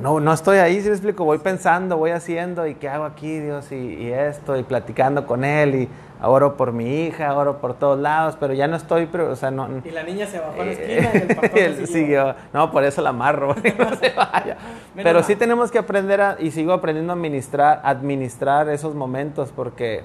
[0.00, 3.38] No, no estoy ahí, si me explico, voy pensando, voy haciendo y qué hago aquí,
[3.38, 5.88] Dios, y, y, esto, y platicando con él, y
[6.20, 9.52] oro por mi hija, oro por todos lados, pero ya no estoy, pero, o sea,
[9.52, 9.68] no.
[9.84, 12.34] Y la niña se bajó a la esquina y el pastor él siguió.
[12.52, 14.56] No, por eso la amarro, no se vaya.
[14.96, 20.02] Pero sí tenemos que aprender a, y sigo aprendiendo a administrar, administrar esos momentos porque,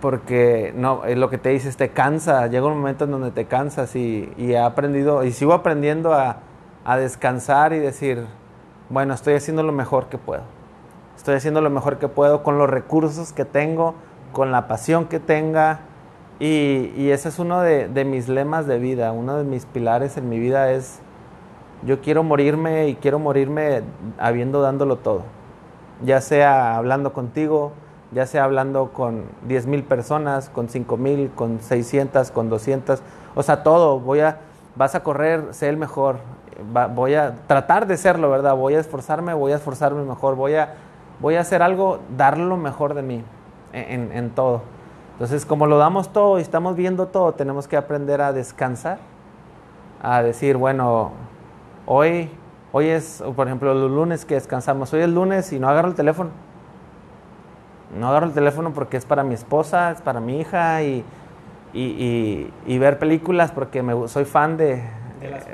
[0.00, 3.44] porque no, es lo que te dices, te cansa, llega un momento en donde te
[3.44, 6.38] cansas y, y he aprendido, y sigo aprendiendo a,
[6.84, 8.26] a descansar y decir,
[8.90, 10.42] bueno, estoy haciendo lo mejor que puedo.
[11.16, 13.94] Estoy haciendo lo mejor que puedo con los recursos que tengo,
[14.32, 15.80] con la pasión que tenga.
[16.40, 20.28] Y, ese es uno de, de, mis lemas de vida, uno de mis pilares en
[20.28, 20.98] mi vida es,
[21.86, 23.82] yo quiero morirme y quiero morirme
[24.18, 25.22] habiendo dándolo todo.
[26.04, 27.72] Ya sea hablando contigo,
[28.12, 33.00] ya sea hablando con 10 mil personas, con 5 mil, con 600, con 200,
[33.34, 34.00] o sea, todo.
[34.00, 34.38] Voy a,
[34.76, 36.18] vas a correr, sé el mejor,
[36.62, 38.56] voy a tratar de serlo, ¿verdad?
[38.56, 40.74] Voy a esforzarme, voy a esforzarme mejor, voy a,
[41.20, 43.24] voy a hacer algo, dar lo mejor de mí
[43.72, 44.62] en, en, todo.
[45.12, 48.98] Entonces, como lo damos todo y estamos viendo todo, tenemos que aprender a descansar,
[50.02, 51.12] a decir, bueno,
[51.86, 52.30] hoy,
[52.72, 55.94] hoy es, por ejemplo, los lunes que descansamos, hoy es lunes y no agarro el
[55.94, 56.30] teléfono.
[57.98, 61.04] No agarro el teléfono porque es para mi esposa, es para mi hija y,
[61.72, 64.82] y, y ver películas porque me, soy fan de,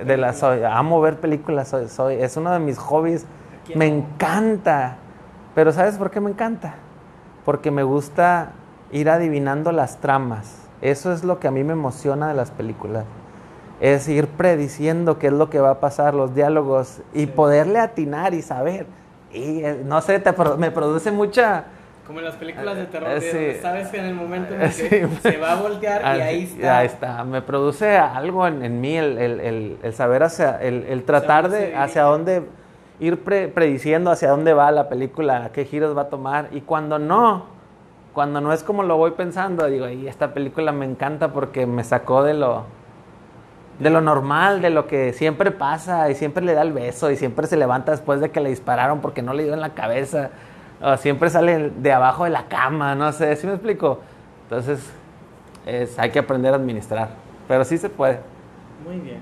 [0.04, 3.26] de las, soy, amo ver películas, soy, soy, es uno de mis hobbies,
[3.74, 4.96] me encanta.
[5.54, 6.74] Pero ¿sabes por qué me encanta?
[7.44, 8.52] Porque me gusta
[8.92, 10.56] ir adivinando las tramas.
[10.80, 13.04] Eso es lo que a mí me emociona de las películas.
[13.80, 18.34] Es ir prediciendo qué es lo que va a pasar, los diálogos y poderle atinar
[18.34, 18.86] y saber.
[19.32, 20.22] Y eh, no sé,
[20.58, 21.64] me produce mucha
[22.06, 25.36] como en las películas de terror, eh, sabes que en el momento en que se
[25.36, 26.78] va a voltear y ahí está.
[26.78, 27.24] Ahí está.
[27.24, 32.42] Me produce algo en, mí el, el, el, saber hacia, el, tratar de hacia dónde
[32.98, 36.48] ir prediciendo hacia dónde va la película, qué giros va a tomar.
[36.52, 37.46] Y cuando no,
[38.12, 41.84] cuando no es como lo voy pensando, digo, y esta película me encanta porque me
[41.84, 42.64] sacó de lo,
[43.78, 47.16] de lo normal, de lo que siempre pasa, y siempre le da el beso, y
[47.16, 50.30] siempre se levanta después de que le dispararon porque no le dio en la cabeza
[50.98, 54.00] siempre sale de abajo de la cama, no sé, ¿sí me explico?
[54.44, 54.90] Entonces,
[55.66, 57.10] es, hay que aprender a administrar,
[57.46, 58.20] pero sí se puede.
[58.86, 59.20] Muy bien.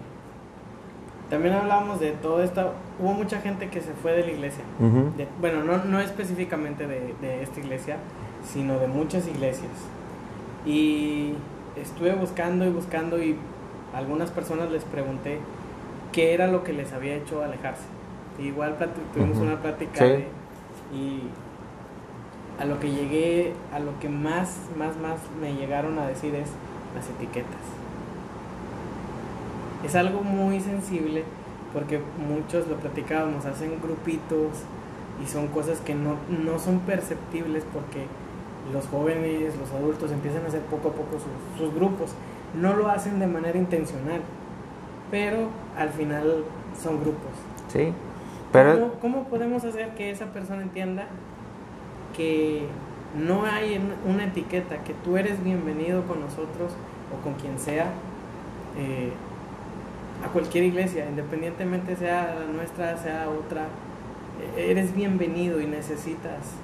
[1.30, 4.64] También hablábamos de todo esto, hubo mucha gente que se fue de la iglesia,
[5.40, 7.96] bueno, no, no específicamente de, de esta iglesia,
[8.44, 9.70] sino de muchas iglesias.
[10.64, 11.34] Y
[11.76, 13.36] estuve buscando y buscando y
[13.94, 15.38] a algunas personas les pregunté
[16.12, 17.84] qué era lo que les había hecho alejarse.
[18.38, 18.76] igual
[19.12, 20.06] tuvimos una plática
[20.92, 21.22] y
[22.58, 26.50] a lo que llegué, a lo que más, más, más me llegaron a decir es
[26.94, 27.60] las etiquetas.
[29.84, 31.24] Es algo muy sensible
[31.72, 34.64] porque muchos lo platicábamos, hacen grupitos
[35.22, 38.06] y son cosas que no, no son perceptibles porque
[38.72, 41.16] los jóvenes, los adultos empiezan a hacer poco a poco
[41.56, 42.10] sus, grupos.
[42.60, 44.20] No lo hacen de manera intencional,
[45.10, 46.44] pero al final
[46.80, 47.30] son grupos.
[47.68, 47.92] Sí,
[48.52, 48.94] pero...
[49.00, 51.06] ¿Cómo podemos hacer que esa persona entienda
[52.16, 52.66] que
[53.16, 56.72] no hay una etiqueta, que tú eres bienvenido con nosotros
[57.12, 57.86] o con quien sea,
[58.76, 59.12] eh,
[60.24, 63.66] a cualquier iglesia, independientemente sea la nuestra, sea otra,
[64.56, 66.54] e-, eres bienvenido y necesitas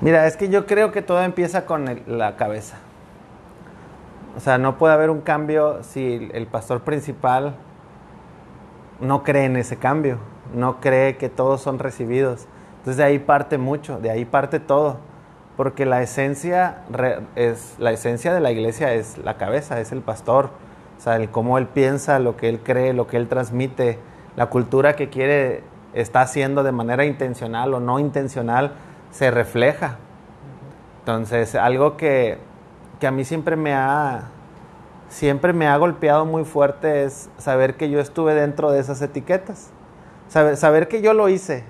[0.00, 2.76] Mira, es que yo creo que todo empieza con la cabeza.
[4.36, 7.54] O sea, no puede haber un cambio si el pastor principal
[9.00, 10.18] no cree en ese cambio,
[10.54, 12.46] no cree que todos son recibidos.
[12.84, 14.98] Entonces de ahí parte mucho, de ahí parte todo,
[15.56, 16.82] porque la esencia,
[17.34, 20.50] es, la esencia de la iglesia es la cabeza, es el pastor,
[20.98, 23.98] o sea, el cómo él piensa, lo que él cree, lo que él transmite,
[24.36, 25.62] la cultura que quiere,
[25.94, 28.72] está haciendo de manera intencional o no intencional,
[29.10, 29.96] se refleja.
[30.98, 32.36] Entonces, algo que,
[33.00, 34.24] que a mí siempre me ha,
[35.08, 39.70] siempre me ha golpeado muy fuerte es saber que yo estuve dentro de esas etiquetas.
[40.28, 41.64] Saber, saber que yo lo hice,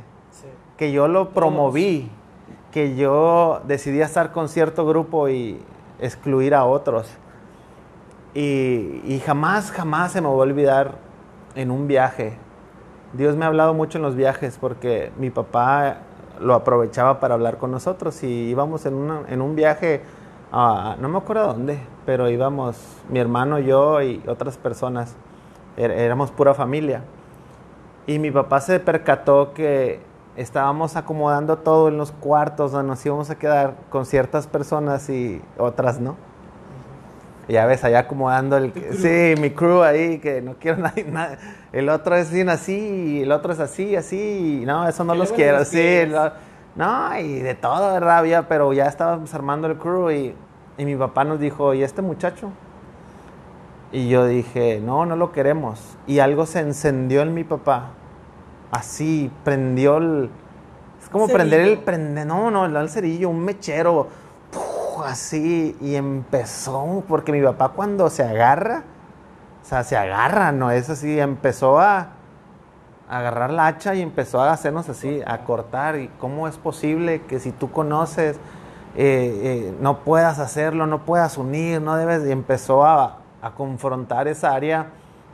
[0.77, 2.11] que yo lo promoví,
[2.73, 5.61] que yo decidí estar con cierto grupo y
[6.01, 7.09] excluir a otros.
[8.35, 10.97] Y, jamás, jamás se me va a olvidar
[11.55, 12.37] en un viaje.
[13.13, 15.99] Dios me ha hablado mucho en los viajes porque mi papá
[16.41, 20.03] lo aprovechaba para hablar con nosotros y íbamos en, en un viaje,
[20.51, 22.77] a, no me acuerdo dónde, pero íbamos
[23.09, 25.15] mi hermano, yo y otras personas,
[25.77, 27.05] er, éramos pura familia.
[28.09, 30.01] Y mi papá se percató que
[30.37, 35.41] estábamos acomodando todo en los cuartos donde nos íbamos a quedar con ciertas personas y
[35.59, 36.17] otras no.
[37.47, 38.73] Ya ves, allá acomodando el...
[38.97, 41.39] Sí, mi crew ahí, que no quiero nadie, nada.
[41.73, 42.75] El otro es bien así,
[43.19, 46.05] y el otro es así, así, y no, eso no los quiero, sí.
[46.75, 47.95] no, y de todo.
[48.11, 50.35] Había, pero ya estábamos armando el crew y,
[50.79, 52.51] y mi papá nos dijo, ¿y este muchacho?
[53.93, 55.99] Y yo dije, no, no lo queremos.
[56.07, 57.91] Y algo se encendió en mi papá
[58.75, 60.31] así, prendió el...
[61.03, 61.79] Es como prender el...
[61.79, 64.09] Prende, no, no, el cerillo, un mechero,
[65.05, 68.85] así, y empezó, porque mi papá cuando se agarra,
[69.63, 72.09] o sea, se agarra, no es así, empezó a,
[73.09, 77.39] agarrar la hacha y empezó a hacernos así, a cortar, y cómo es posible que
[77.39, 78.37] si tú conoces,
[78.97, 84.27] eh, eh, no puedas hacerlo, no puedas unir, no debes, y empezó a, a confrontar
[84.27, 84.87] esa área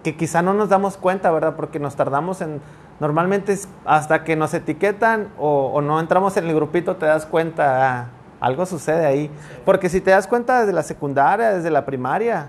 [0.02, 1.54] que quizá no nos damos cuenta, ¿verdad?
[1.56, 2.60] Porque nos tardamos en
[3.00, 8.00] Normalmente es hasta que nos etiquetan o, no entramos en el grupito te das cuenta,
[8.00, 8.06] ah,
[8.40, 9.30] algo sucede ahí.
[9.64, 12.48] Porque si te das cuenta desde la secundaria, desde la primaria,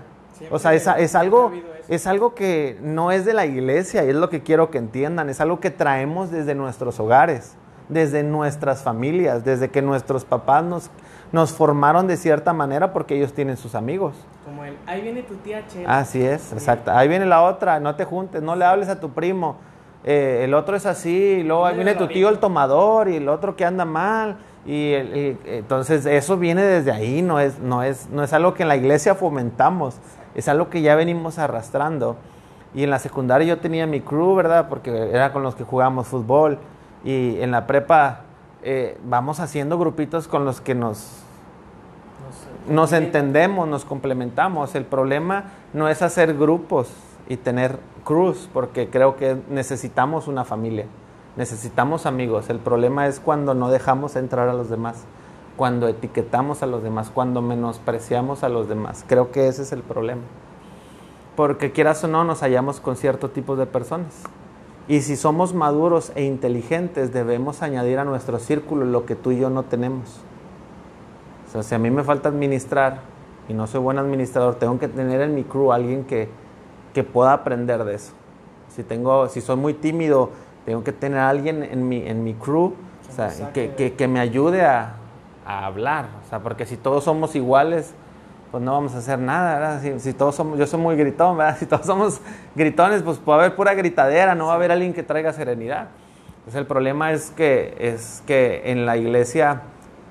[0.50, 1.52] o sea, es, es, algo,
[1.88, 5.30] es algo que no es de la iglesia y es lo que quiero que entiendan,
[5.30, 7.54] es algo que traemos desde nuestros hogares,
[7.88, 10.90] desde nuestras familias, desde que nuestros papás nos,
[11.30, 14.14] nos formaron de cierta manera porque ellos tienen sus amigos.
[14.44, 15.98] Como el, ahí viene tu tía Chela.
[15.98, 16.90] Así es, exacto.
[16.90, 19.56] Ahí viene la otra, no te juntes, no le hables a tu primo
[20.04, 23.56] eh, el otro es así, y luego viene tu tío el tomador y el otro
[23.56, 24.36] que anda mal.
[24.64, 24.92] Y,
[25.44, 28.76] entonces eso viene desde ahí, no es, no, es, no es algo que en la
[28.76, 29.96] iglesia fomentamos,
[30.34, 32.16] es algo que ya venimos arrastrando.
[32.74, 34.68] Y en la secundaria yo tenía mi crew, ¿verdad?
[34.68, 36.58] Porque era con los que jugábamos fútbol.
[37.04, 38.20] Y en la prepa
[38.62, 41.22] eh, vamos haciendo grupitos con los que nos,
[42.68, 44.74] nos entendemos, nos complementamos.
[44.74, 46.88] El problema no es hacer grupos
[47.28, 50.86] y tener crews, porque creo que necesitamos una familia,
[51.36, 52.50] necesitamos amigos.
[52.50, 55.04] El problema es cuando no dejamos entrar a los demás,
[55.56, 59.04] cuando etiquetamos a los demás, cuando menospreciamos a los demás.
[59.06, 60.22] Creo que ese es el problema
[61.36, 64.22] porque quieras o no nos hallamos con cierto tipo de personas.
[64.88, 69.38] Y si somos maduros e inteligentes, debemos añadir a nuestro círculo lo que tú y
[69.38, 70.20] yo no tenemos.
[71.48, 73.00] O sea, si a mí me falta administrar
[73.48, 76.28] y no soy buen administrador, tengo que tener en mi crew alguien que,
[76.92, 78.12] que pueda aprender de eso.
[78.68, 80.30] Si, tengo, si soy muy tímido,
[80.64, 82.74] tengo que tener a alguien en mi, en mi crew
[83.08, 84.94] o sea, que, que, que, me ayude a,
[85.44, 86.06] a hablar.
[86.24, 87.94] O sea, porque si todos somos iguales,
[88.50, 89.98] pues no vamos a hacer nada, ¿verdad?
[89.98, 91.56] Si, todos somos, yo soy muy gritón, ¿verdad?
[91.58, 92.20] Si todos somos
[92.54, 95.88] gritones, pues puede haber pura gritadera, no va a haber alguien que traiga serenidad.
[96.36, 99.62] Entonces el problema es que, es que en la iglesia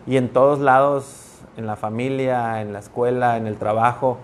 [0.08, 4.18] y en todos lados, en la familia, en la escuela, en el trabajo,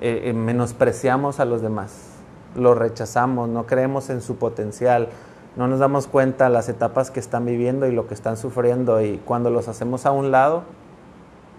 [0.00, 2.16] eh, eh, menospreciamos a los demás,
[2.54, 5.08] los rechazamos, no creemos en su potencial,
[5.56, 9.18] no nos damos cuenta las etapas que están viviendo y lo que están sufriendo y
[9.18, 10.62] cuando los hacemos a un lado,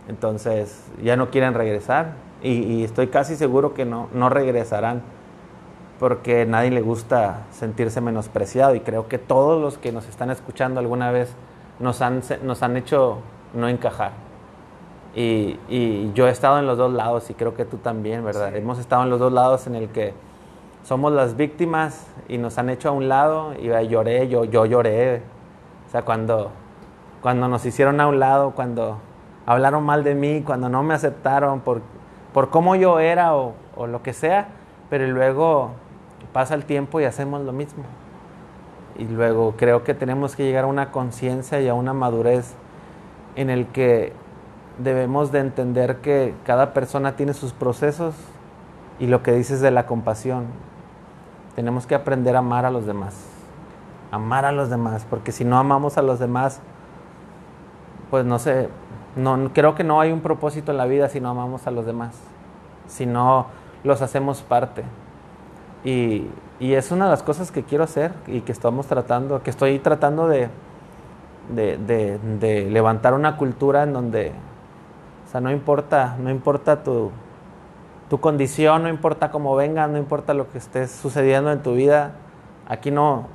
[0.08, 5.04] entonces ya no quieren regresar y, estoy casi seguro que no, no regresarán
[6.00, 10.32] porque a nadie le gusta sentirse menospreciado y creo que todos los que nos están
[10.32, 11.30] escuchando alguna vez
[11.80, 13.20] nos han, nos han hecho
[13.54, 14.31] no encajar.
[15.14, 18.56] Y, y, yo he estado en los dos lados y creo que tú también, ¿verdad?
[18.56, 20.14] Hemos estado en los dos lados en el que
[20.84, 25.22] somos las víctimas y nos han hecho a un lado y lloré, yo, yo lloré.
[25.88, 26.52] O sea, cuando,
[27.22, 29.00] cuando nos hicieron a un lado, cuando
[29.46, 31.82] hablaron mal de mí, cuando no me aceptaron por,
[32.34, 34.48] por cómo yo era o, o lo que sea,
[34.90, 35.72] pero luego
[36.32, 37.84] pasa el tiempo y hacemos lo mismo.
[38.98, 42.54] Y luego creo que tenemos que llegar a una conciencia y a una madurez
[43.36, 44.14] en el que
[44.84, 48.16] debemos de entender que cada persona tiene sus procesos
[49.00, 50.46] y lo que dices de la compasión.
[51.56, 53.16] Tenemos que aprender a amar a los demás.
[54.12, 56.60] Amar a los demás, porque si no amamos a los demás,
[58.10, 58.68] pues no sé,
[59.16, 61.86] no, creo que no hay un propósito en la vida si no amamos a los
[61.86, 62.16] demás,
[62.88, 63.48] si no
[63.84, 64.84] los hacemos parte.
[65.84, 66.28] Y,
[66.60, 69.80] y, es una de las cosas que quiero hacer y que estamos tratando, que estoy
[69.80, 70.50] tratando de,
[71.56, 74.32] de, de, de levantar una cultura en donde,
[75.32, 77.12] o sea, no importa, no importa tu,
[78.10, 82.14] tu condición, no importa cómo venga, no importa lo que esté sucediendo en tu vida,
[82.68, 83.28] aquí no,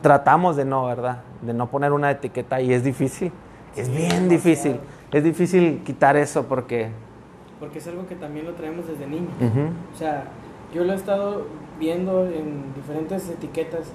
[0.00, 1.22] tratamos de no, ¿verdad?
[1.42, 3.32] De no poner una etiqueta y es difícil,
[3.74, 4.78] es bien difícil
[5.12, 6.90] es difícil quitar eso porque...
[7.58, 9.28] Porque es algo que también lo traemos desde niño.
[9.92, 10.24] O sea,
[10.72, 11.46] yo lo he estado
[11.78, 13.92] viendo en diferentes etiquetas.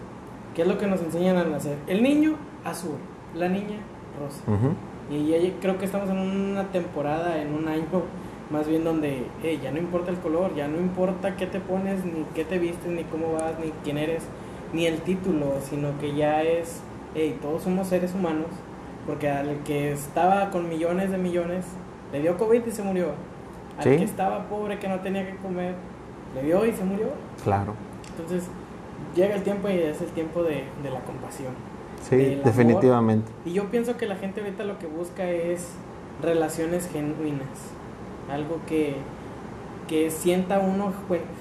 [0.54, 1.78] ¿Qué es lo que nos enseñan a nacer?
[1.88, 2.98] El niño, azul.
[3.34, 3.78] La niña,
[4.20, 4.42] rosa.
[5.10, 7.86] Y creo que estamos en una temporada, en un año
[8.50, 9.26] más bien donde
[9.62, 12.92] ya no importa el color, ya no importa qué te pones, ni qué te vistes,
[12.92, 14.24] ni cómo vas, ni quién eres,
[14.74, 16.82] ni el título, sino que ya es,
[17.16, 18.48] hey, todos somos seres humanos
[19.06, 21.66] porque al que estaba con millones de millones,
[22.12, 23.10] le dio COVID y se murió.
[23.78, 25.76] Al que estaba pobre, que no tenía que comer,
[26.34, 27.10] le dio y se murió.
[27.44, 27.76] Claro.
[28.10, 28.50] Entonces,
[29.16, 31.54] llega el tiempo y es el tiempo de, de la compasión.
[32.02, 33.32] Sí, definitivamente.
[33.46, 35.70] Y yo pienso que la gente ahorita lo que busca es
[36.22, 37.48] relaciones genuinas.
[38.32, 38.96] Algo que,
[39.88, 40.94] que sienta uno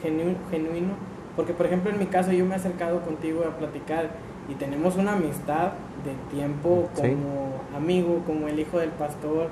[0.03, 0.95] genuino, genuino.
[1.37, 4.11] Porque, por ejemplo, en mi caso, yo me he acercado contigo a platicar
[4.49, 5.73] y tenemos una amistad
[6.05, 9.49] de tiempo como amigo, como el hijo del pastor,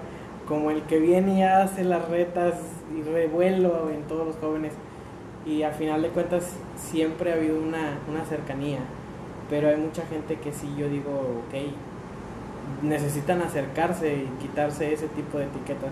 [0.47, 2.55] como el que viene y hace las retas
[2.97, 4.73] y revuelo en todos los jóvenes.
[5.47, 8.79] Y a final de cuentas siempre ha habido una, una cercanía,
[9.53, 11.55] pero hay mucha gente que sí yo digo, ok,
[12.83, 15.91] necesitan acercarse y quitarse ese tipo de etiquetas.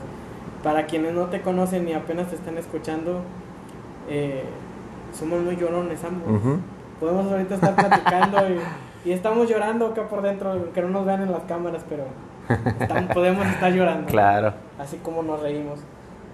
[0.62, 3.20] Para quienes no te conocen y apenas te están escuchando,
[4.08, 4.44] eh,
[5.12, 6.58] somos muy llorones ambos.
[6.98, 8.60] Podemos ahorita estar platicando y
[9.04, 12.04] y estamos llorando acá por dentro, que no nos vean en las cámaras, pero
[13.14, 14.06] podemos estar llorando.
[14.06, 14.54] Claro.
[14.78, 15.80] Así como nos reímos.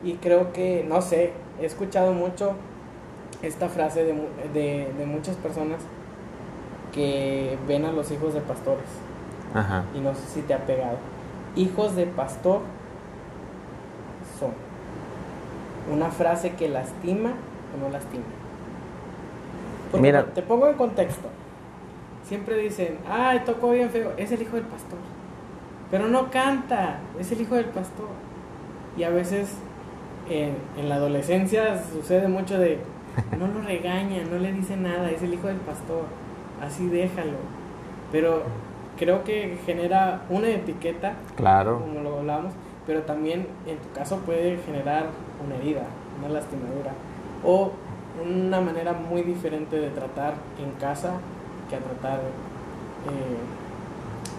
[0.04, 2.52] Y creo que, no sé, he escuchado mucho
[3.42, 4.14] esta frase de,
[4.54, 5.80] de, de muchas personas
[6.96, 8.88] que ven a los hijos de pastores.
[9.54, 9.84] Ajá.
[9.94, 10.96] Y no sé si te ha pegado.
[11.54, 12.62] Hijos de pastor
[14.40, 14.50] son
[15.94, 18.24] una frase que lastima o no lastima.
[20.00, 21.28] Mira, te pongo en contexto
[22.28, 24.98] siempre dicen, ay, tocó bien feo, es el hijo del pastor.
[25.90, 28.08] Pero no canta, es el hijo del pastor.
[28.96, 29.54] Y a veces
[30.28, 32.78] en, la adolescencia sucede mucho de,
[33.38, 36.04] no lo regaña, no le dice nada, es el hijo del pastor,
[36.62, 37.38] así déjalo.
[38.12, 38.42] Pero
[38.96, 41.80] creo que genera una etiqueta, claro.
[41.80, 42.52] como lo hablábamos,
[42.86, 45.06] pero también en tu caso puede generar
[45.44, 45.82] una herida,
[46.18, 46.92] una lastimadura,
[47.44, 47.72] o
[48.24, 51.14] una manera muy diferente de tratar en casa
[51.68, 53.38] que a tratar, eh,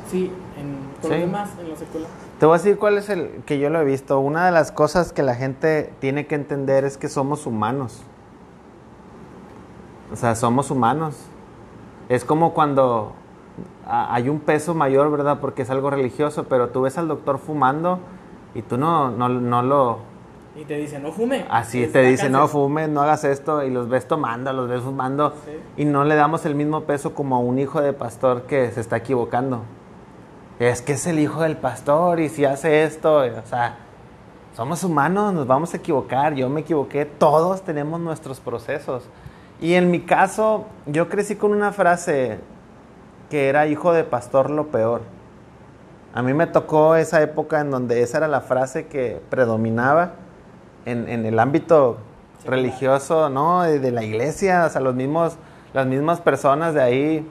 [0.09, 2.07] sí, en, problemas en la secuela.
[2.39, 4.19] Te voy a decir cuál es el que yo lo he visto.
[4.19, 8.01] Una de las cosas que la gente tiene que entender es que somos humanos.
[10.11, 11.17] O sea, somos humanos.
[12.09, 13.13] Es como cuando
[13.85, 15.39] hay un peso mayor, ¿verdad?
[15.39, 17.99] Porque es algo religioso, pero tú ves al doctor fumando
[18.53, 19.99] y tú no, no, no lo...
[20.55, 21.45] Y te dice, no fume.
[21.49, 25.33] Así te dice, no fume, no hagas esto, y los ves tomando, los ves fumando,
[25.75, 28.81] y no le damos el mismo peso como a un hijo de pastor que se
[28.81, 29.61] está equivocando.
[30.57, 33.77] Es que es el hijo del pastor, y si hace esto, o sea,
[34.55, 39.03] somos humanos, nos vamos a equivocar, yo me equivoqué, todos tenemos nuestros procesos.
[39.59, 42.39] Y en mi caso, yo crecí con una frase
[43.29, 45.01] que era hijo de pastor lo peor.
[46.13, 50.13] A mí me tocó esa época en donde esa era la frase que predominaba
[50.85, 51.97] en, el ámbito
[52.45, 53.63] religioso, ¿no?
[53.63, 55.37] De, la iglesia, o sea, los mismos,
[55.73, 57.27] las mismas personas de ahí.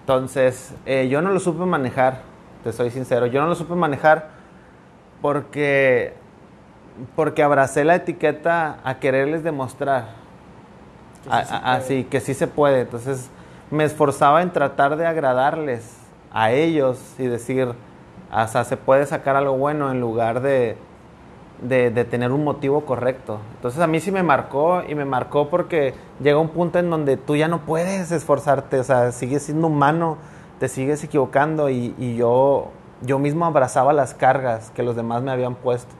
[0.00, 2.20] Entonces, eh, yo no lo supe manejar,
[2.62, 4.28] te soy sincero, yo no lo supe manejar
[5.22, 6.14] porque,
[7.16, 10.19] porque abracé la etiqueta a quererles demostrar.
[11.28, 12.82] Así, que sí se puede.
[12.82, 13.30] Entonces,
[13.70, 15.96] me esforzaba en tratar de agradarles
[16.32, 17.68] a ellos y decir,
[18.30, 20.76] hasta se puede sacar algo bueno en lugar de,
[21.62, 23.38] de, tener un motivo correcto.
[23.56, 27.16] Entonces a mí sí me marcó y me marcó porque llega un punto en donde
[27.16, 30.16] tú ya no puedes esforzarte, o sea, sigues siendo humano,
[30.58, 32.68] te sigues equivocando y, y yo,
[33.02, 35.94] yo mismo abrazaba las cargas que los demás me habían puesto.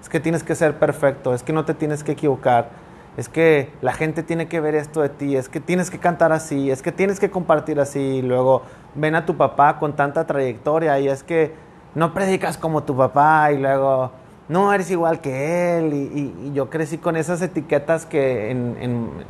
[0.00, 2.68] Es que tienes que ser perfecto, es que no te tienes que equivocar,
[3.16, 6.32] es que la gente tiene que ver esto de ti, es que tienes que cantar
[6.32, 8.62] así, es que tienes que compartir así, y luego
[8.94, 11.54] ven a tu papá con tanta trayectoria y es que
[11.94, 14.10] no predicas como tu papá y luego
[14.48, 18.54] no eres igual que él y, yo crecí con esas etiquetas que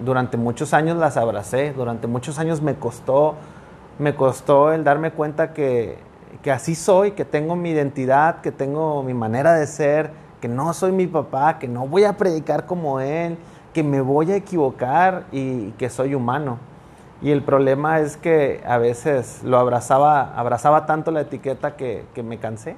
[0.00, 3.34] durante muchos años las abracé, durante muchos años me costó,
[3.98, 5.96] me costó el darme cuenta que,
[6.42, 10.10] que así soy, que tengo mi identidad, que tengo mi manera de ser,
[10.40, 13.38] que no soy mi papá, que no voy a predicar como él
[13.76, 16.56] que me voy a equivocar y que soy humano.
[17.20, 22.38] Y el problema es que a veces lo abrazaba, abrazaba tanto la etiqueta que, me
[22.38, 22.74] cansé.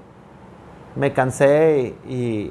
[0.97, 2.51] Me cansé y,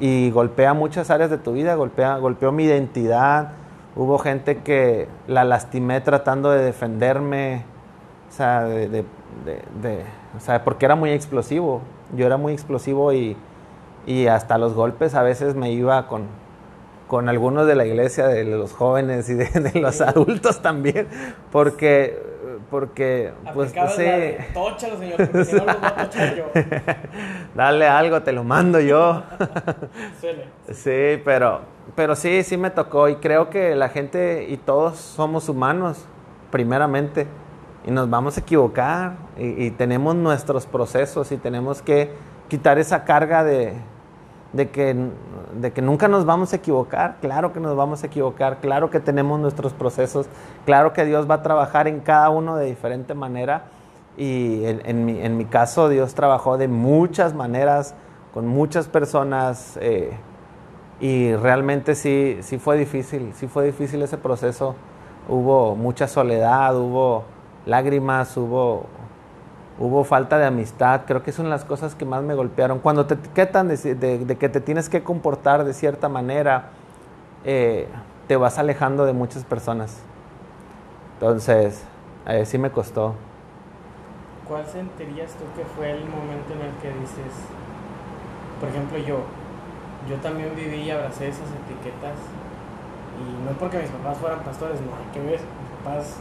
[0.00, 3.52] y, golpea muchas áreas de tu vida, golpea, golpeó mi identidad.
[3.94, 7.62] Hubo gente que la lastimé tratando de defenderme,
[8.30, 9.04] o sea, de,
[10.36, 11.82] o sea porque era muy explosivo.
[12.16, 13.36] Yo era muy explosivo y,
[14.08, 16.42] y hasta los golpes a veces me iba con,
[17.06, 21.08] con algunos de la iglesia, de los jóvenes y de, los adultos también,
[21.52, 22.18] porque,
[22.70, 23.76] porque, pues, sí.
[23.96, 26.44] señor, porque si no los voy a tochar yo.
[27.54, 29.22] Dale algo, te lo mando yo.
[30.72, 31.60] sí, pero,
[31.94, 36.04] pero sí, sí me tocó y creo que la gente y todos somos humanos,
[36.50, 37.26] primeramente,
[37.86, 42.10] y nos vamos a equivocar y tenemos nuestros procesos y tenemos que
[42.48, 43.74] quitar esa carga de
[44.54, 44.96] de que,
[45.60, 49.00] de que nunca nos vamos a equivocar, claro que nos vamos a equivocar, claro que
[49.00, 50.26] tenemos nuestros procesos,
[50.64, 53.64] claro que Dios va a trabajar en cada uno de diferente manera.
[54.16, 57.96] Y en, mi, en mi, caso Dios trabajó de muchas maneras
[58.32, 60.12] con muchas personas eh,
[61.00, 64.76] y realmente sí, sí fue difícil, sí fue difícil ese proceso,
[65.28, 67.24] hubo mucha soledad, hubo
[67.66, 68.86] lágrimas, hubo
[69.78, 72.78] hubo falta de amistad, creo que son las cosas que más me golpearon.
[72.78, 76.70] Cuando te etiquetan de, que te tienes que comportar de cierta manera,
[77.44, 77.88] eh,
[78.28, 80.00] te vas alejando de muchas personas.
[81.14, 81.82] Entonces,
[82.26, 83.14] eh, sí me costó.
[84.46, 87.32] ¿Cuál sentirías tú que fue el momento en el que dices,
[88.60, 89.20] por ejemplo yo,
[90.08, 92.18] yo también viví y abracé esas etiquetas
[93.16, 95.40] y no porque mis papás fueran pastores, no, que mis
[95.82, 96.18] papás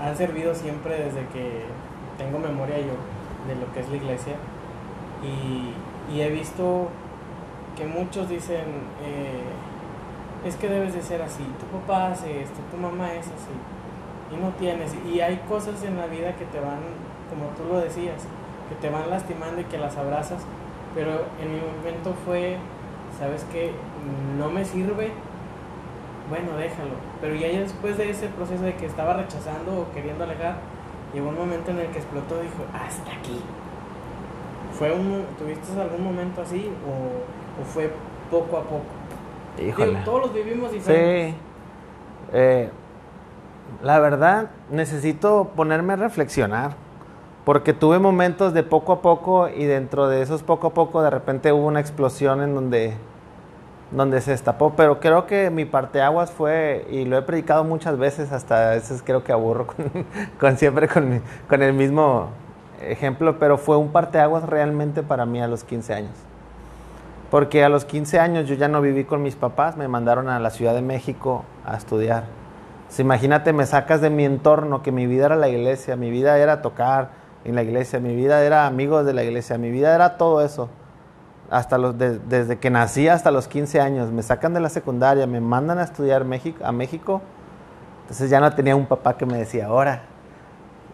[0.00, 1.64] han servido siempre desde que
[2.18, 2.94] tengo memoria yo
[3.46, 4.34] de lo que es la iglesia
[5.22, 6.88] y, he visto
[7.76, 8.64] que muchos dicen,
[9.04, 9.42] eh,
[10.46, 13.52] es que debes de ser así, tu papá hace esto, tu mamá es así,
[14.32, 16.78] y no tienes, y hay cosas en la vida que te van,
[17.28, 18.22] como tú lo decías,
[18.68, 20.42] que te van lastimando y que las abrazas,
[20.94, 21.10] pero
[21.42, 22.56] en mi momento fue,
[23.18, 23.72] ¿sabes qué?
[24.38, 25.10] No me sirve,
[26.30, 30.56] bueno, déjalo, pero ya después de ese proceso de que estaba rechazando o queriendo alejar,
[31.12, 33.40] llegó un momento en el que explotó y dijo, hasta aquí.
[34.72, 37.90] ¿Fue un, ¿Tuviste algún momento así o, fue
[38.30, 38.84] poco a poco?
[39.58, 39.98] Híjole.
[40.04, 41.34] todos los vivimos diferentes.
[41.34, 41.40] Sí.
[42.32, 42.70] Eh,
[43.82, 46.86] la verdad, necesito ponerme a reflexionar.
[47.44, 51.10] Porque tuve momentos de poco a poco y dentro de esos poco a poco de
[51.10, 52.94] repente hubo una explosión en donde,
[53.90, 54.74] donde se destapó.
[54.76, 59.02] Pero creo que mi parteaguas fue, y lo he predicado muchas veces, hasta a veces
[59.04, 59.66] creo que aburro
[60.38, 62.28] con, siempre con, con el mismo
[62.82, 66.14] ejemplo, pero fue un parteaguas realmente para mí a los 15 años.
[67.30, 70.38] Porque a los 15 años yo ya no viví con mis papás, me mandaron a
[70.38, 72.24] la Ciudad de México a estudiar.
[72.98, 76.62] imagínate, me sacas de mi entorno, que mi vida era la iglesia, mi vida era
[76.62, 77.10] tocar
[77.44, 80.68] en la iglesia, mi vida era amigos de la iglesia, mi vida era todo eso.
[81.50, 85.40] Hasta los desde que nací hasta los 15 años, me sacan de la secundaria, me
[85.40, 87.22] mandan a estudiar México, a México.
[88.02, 90.02] Entonces ya no tenía un papá que me decía, ahora,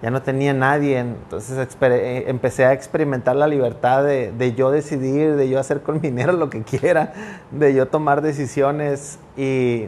[0.02, 5.48] ya no tenía nadie, entonces eh, empecé a experimentar la libertad de, yo decidir, de
[5.48, 7.12] yo hacer con mi dinero lo que quiera,
[7.52, 9.20] de yo tomar decisiones.
[9.36, 9.86] Y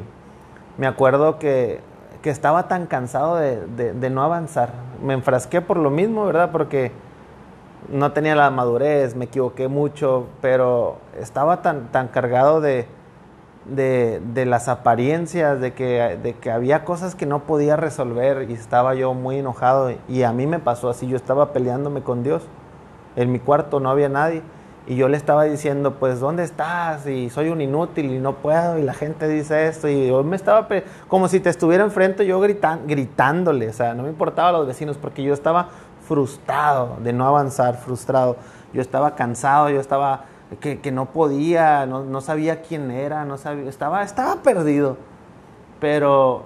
[0.78, 1.80] me acuerdo que,
[2.22, 4.70] estaba tan cansado de, no avanzar,
[5.02, 6.52] me enfrasqué por lo mismo, ¿verdad?
[6.52, 6.90] Porque
[7.89, 12.87] no tenía la madurez, me equivoqué mucho, pero estaba tan, tan cargado de,
[13.66, 18.55] de, de, las apariencias, de que, de que había cosas que no podía resolver y
[18.55, 19.93] estaba yo muy enojado.
[20.09, 22.43] Y a mí me pasó así, yo estaba peleándome con Dios,
[23.16, 24.43] en mi cuarto no había nadie.
[24.87, 27.07] Y yo le estaba diciendo, pues, ¿dónde estás?
[27.07, 30.37] Y soy un inútil y no puedo y la gente dice esto y yo me
[30.37, 30.68] estaba,
[31.09, 34.66] como si te estuviera enfrente yo gritan, gritándole, o sea, no me importaba a los
[34.66, 35.68] vecinos porque yo estaba
[36.07, 38.36] frustrado de no avanzar, frustrado,
[38.72, 40.24] yo estaba cansado, yo estaba
[40.61, 44.96] que, no podía, no, sabía quién era, no sabía, estaba, estaba perdido.
[45.80, 46.44] Pero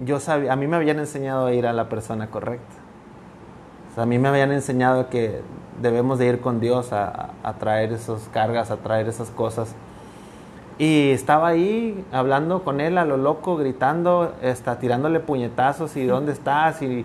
[0.00, 2.74] yo sabía, a mí me habían enseñado a ir a la persona correcta.
[3.96, 5.42] a mí me habían enseñado que
[5.80, 9.74] debemos de ir con Dios a, traer esas cargas, a traer esas cosas.
[10.78, 16.32] Y estaba ahí hablando con él a lo loco, gritando, está, tirándole puñetazos y dónde
[16.32, 17.04] estás y,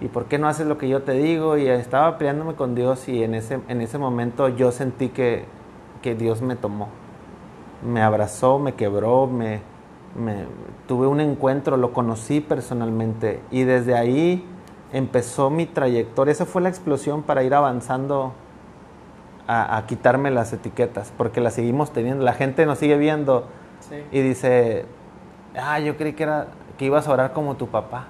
[0.00, 1.56] y por qué no haces lo que yo te digo.
[1.56, 5.44] Y estaba peleándome con Dios y en ese, en ese momento yo sentí que
[6.02, 6.88] que Dios me tomó.
[7.82, 9.60] Me abrazó, me quebró, me,
[10.86, 14.44] tuve un encuentro, lo conocí personalmente y desde ahí
[14.92, 16.32] empezó mi trayectoria.
[16.32, 18.34] Esa fue la explosión para ir avanzando
[19.48, 22.24] a, quitarme las etiquetas, porque las seguimos teniendo.
[22.24, 23.46] La gente nos sigue viendo
[24.10, 24.84] y dice,
[25.56, 28.06] ah, yo creí que, era, que ibas a orar como tu papá.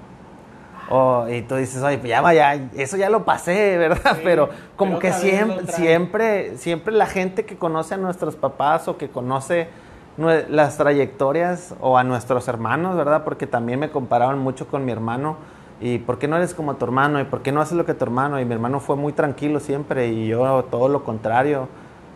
[0.94, 4.18] Oh, y tú dices, oye, pues ya vaya, eso ya lo pasé, ¿verdad?
[4.22, 9.08] pero como que siempre, siempre, siempre la gente que conoce a nuestros papás o que
[9.08, 9.68] conoce
[10.18, 13.24] las trayectorias o a nuestros hermanos, ¿verdad?
[13.24, 15.38] Porque también me comparaban mucho con mi hermano.
[15.80, 17.18] ¿Y por qué no eres como tu hermano?
[17.20, 18.38] ¿Y por qué no haces lo que tu hermano?
[18.38, 21.68] Y mi hermano fue muy tranquilo siempre y yo todo lo contrario.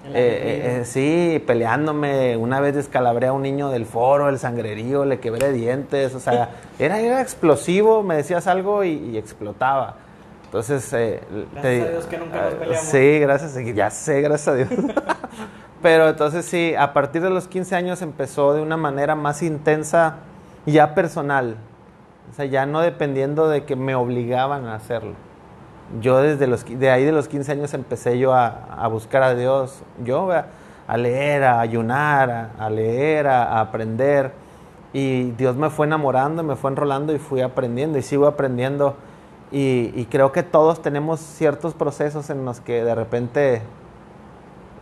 [0.09, 2.37] Eh, eh, eh, sí, peleándome.
[2.37, 6.15] Una vez descalabré a un niño del foro, el sangrerío, le quebré dientes.
[6.15, 9.97] O sea, era, era explosivo, me decías algo y, explotaba.
[10.45, 10.91] Entonces,
[11.53, 12.87] gracias a Dios que nunca nos ah, peleamos.
[12.87, 14.69] Sí, gracias, ya sé, gracias a Dios.
[15.83, 20.17] Pero entonces sí, a partir de los 15 años empezó de una manera más intensa,
[20.65, 21.57] ya personal.
[22.31, 25.15] O sea, ya no dependiendo de que me obligaban a hacerlo
[26.01, 29.83] yo desde los, de ahí de los 15 años empecé yo a, buscar a Dios,
[30.05, 34.33] yo a, leer, a ayunar, a, leer, a, aprender.
[34.93, 38.97] Y Dios me fue enamorando, me fue enrolando y fui aprendiendo y sigo aprendiendo.
[39.53, 43.63] Y, creo que todos tenemos ciertos procesos en los que de repente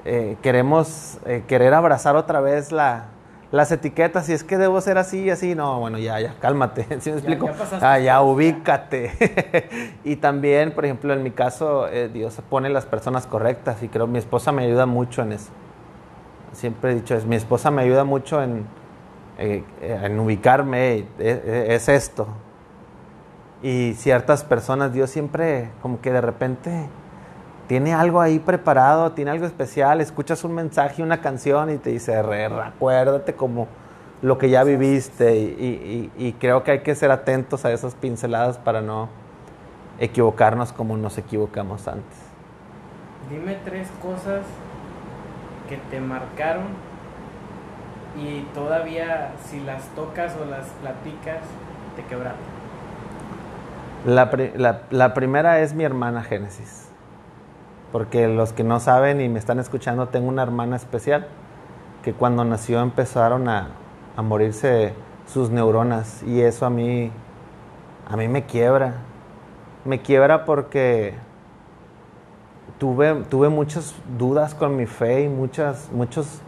[0.05, 3.07] eh, queremos eh, querer abrazar otra vez la,
[3.55, 6.89] las etiquetas, si es que debo ser así y así, no, bueno, ya, ya, cálmate,
[7.01, 7.47] ¿sí me explico?
[7.47, 9.13] Ya, ah, ya ubícate.
[10.05, 14.09] y también, por ejemplo, en mi caso, eh, Dios pone las personas correctas y creo
[14.09, 15.53] mi esposa me ayuda mucho en eso.
[16.51, 18.67] Siempre he dicho, es, mi esposa me ayuda mucho en,
[19.39, 22.27] eh, en ubicarme, es esto.
[23.63, 26.89] Y ciertas personas, Dios siempre como que de repente
[27.67, 32.23] tiene algo ahí preparado, tiene algo especial, escuchas un mensaje, una canción y te dice,
[32.23, 33.69] recuérdate como
[34.23, 38.81] lo que ya viviste y, creo que hay que ser atentos a esas pinceladas para
[38.81, 39.09] no
[39.99, 42.19] equivocarnos como nos equivocamos antes.
[43.31, 44.43] Dime tres cosas
[45.69, 46.65] que te marcaron
[48.19, 51.41] y todavía si las tocas o las platicas
[51.97, 52.55] te quebraron.
[54.05, 56.84] La, la primera es mi hermana Génesis
[57.95, 61.29] porque los que no saben y me están escuchando, tengo una hermana especial
[62.03, 63.69] que cuando nació empezaron a,
[64.17, 64.95] morirse
[65.29, 67.13] sus neuronas y eso a mí,
[68.11, 68.95] a mí me quiebra.
[69.85, 71.15] Me quiebra porque
[72.79, 76.41] tuve, tuve muchas dudas con mi fe y muchas, muchos,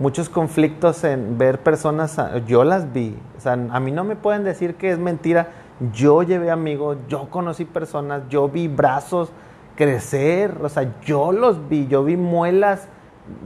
[0.00, 4.42] muchos conflictos en ver personas, yo las vi, o sea, a mí no me pueden
[4.42, 5.50] decir que es mentira,
[5.92, 9.30] yo llevé amigos, yo conocí personas, yo vi brazos
[9.76, 12.88] crecer, o sea, yo los vi, yo vi muelas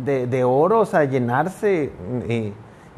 [0.04, 1.92] de, oro, o sea, llenarse.
[2.28, 2.52] Y,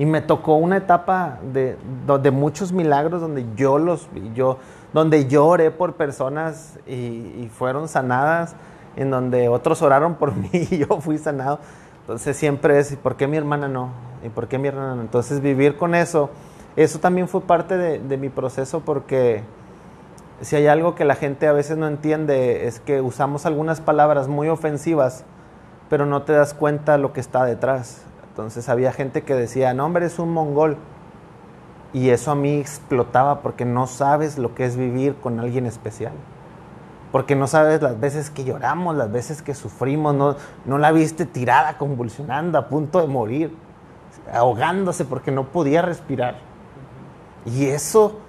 [0.05, 1.77] me tocó una etapa de,
[2.23, 4.59] de, muchos milagros donde yo los vi, yo,
[4.93, 8.55] donde yo oré por personas y, y fueron sanadas,
[8.95, 11.59] en donde otros oraron por mí y yo fui sanado.
[12.03, 13.91] Entonces siempre es, ¿y por qué mi hermana no?
[14.25, 15.03] ¿Y por qué mi hermana no?
[15.03, 16.31] Entonces vivir con eso,
[16.77, 19.43] eso también fue parte de, de mi proceso porque
[20.41, 24.29] si hay algo que la gente a veces no entiende es que usamos algunas palabras
[24.29, 25.25] muy ofensivas
[25.89, 28.03] pero no te das cuenta lo que está detrás.
[28.31, 30.77] Entonces había gente que decía, no hombre, es un mongol.
[31.93, 36.13] Y eso a mí explotaba porque no sabes lo que es vivir con alguien especial.
[37.11, 40.37] Porque no sabes las veces que lloramos, las veces que sufrimos, no,
[40.67, 43.57] no la viste tirada, convulsionando, a punto de morir,
[44.33, 46.37] ahogándose porque no podía respirar.
[47.47, 48.21] Y eso,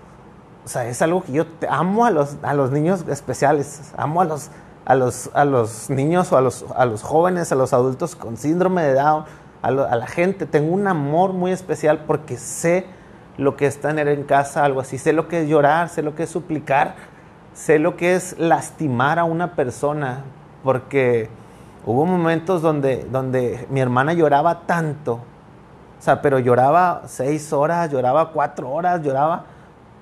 [0.66, 4.26] o sea, es algo que yo amo a los, a los niños especiales, amo a
[4.26, 4.52] los,
[4.86, 8.38] a los, a los niños o a los, a los jóvenes, a los adultos con
[8.38, 9.26] síndrome de Down,
[9.62, 10.46] a, la gente.
[10.46, 12.86] Tengo un amor muy especial porque sé
[13.38, 14.98] lo que es tener en casa algo así.
[14.98, 16.96] Sé lo que es llorar, sé lo que es suplicar,
[17.54, 20.24] sé lo que es lastimar a una persona.
[20.64, 21.30] Porque
[21.86, 28.32] hubo momentos donde, donde mi hermana lloraba tanto, o sea, pero lloraba seis horas, lloraba
[28.32, 29.46] cuatro horas, lloraba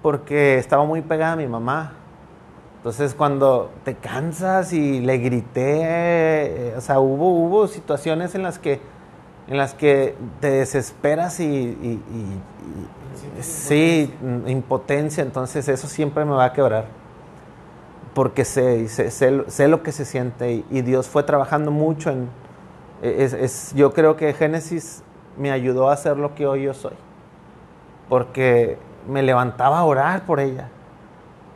[0.07, 1.91] porque estaba muy pegada a mi mamá.
[2.77, 8.57] Entonces cuando te cansas y le grité, eh, o sea, hubo, hubo situaciones en las
[8.57, 8.79] que,
[9.49, 11.99] en las que te desesperas y,
[13.41, 14.13] sí,
[14.45, 16.85] impotencia, entonces eso siempre me va a quebrar.
[18.13, 22.29] Porque sé, sé, sé, lo que se siente y, Dios fue trabajando mucho en...
[23.01, 25.03] Es, es, yo creo que Génesis
[25.37, 26.95] me ayudó a ser lo que hoy yo soy.
[28.07, 30.69] Porque me levantaba a orar por ella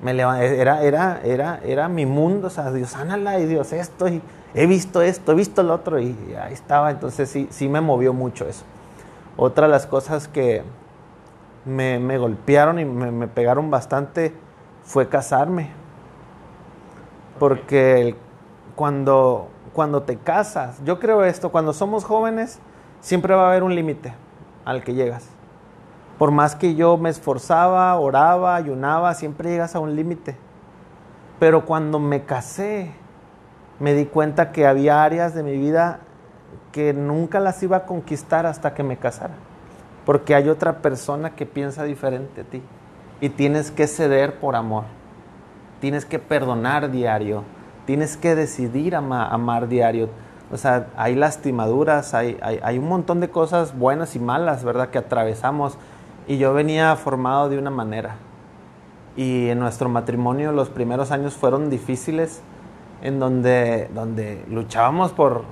[0.01, 4.21] me era, era, era, era mi mundo, o sea, Dios, ánala y Dios esto, y
[4.53, 8.13] he visto esto, he visto lo otro, y ahí estaba, entonces sí, sí me movió
[8.13, 8.65] mucho eso.
[9.37, 10.63] Otra de las cosas que
[11.65, 14.33] me, me golpearon y me, me, pegaron bastante
[14.83, 15.69] fue casarme.
[17.39, 18.15] Porque
[18.75, 22.59] cuando, cuando te casas, yo creo esto, cuando somos jóvenes,
[22.99, 24.13] siempre va a haber un límite
[24.65, 25.29] al que llegas.
[26.21, 30.37] Por más que yo me esforzaba, oraba, ayunaba, siempre llegas a un límite.
[31.39, 32.91] Pero cuando me casé,
[33.79, 36.01] me di cuenta que había áreas de mi vida
[36.71, 39.33] que nunca las iba a conquistar hasta que me casara.
[40.05, 42.61] Porque hay otra persona que piensa diferente a ti.
[43.19, 44.83] Y tienes que ceder por amor.
[45.79, 47.43] Tienes que perdonar diario.
[47.87, 50.09] Tienes que decidir amar, diario.
[50.51, 54.89] O sea, hay lastimaduras, hay un montón de cosas buenas y malas, ¿verdad?
[54.89, 55.79] Que atravesamos
[56.31, 58.15] y yo venía formado de una manera.
[59.17, 62.41] Y en nuestro matrimonio los primeros años fueron difíciles,
[63.01, 65.43] en donde, donde luchábamos por,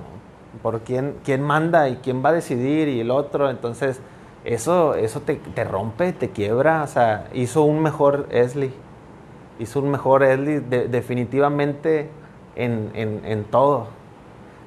[0.62, 3.50] por quién, quién manda y quién va a decidir y el otro.
[3.50, 4.00] Entonces,
[4.46, 6.82] eso, eso te, te rompe, te quiebra.
[6.82, 8.72] O sea, hizo un mejor Esli.
[9.58, 12.08] Hizo un mejor Esli definitivamente
[12.56, 13.88] en, en, en, todo.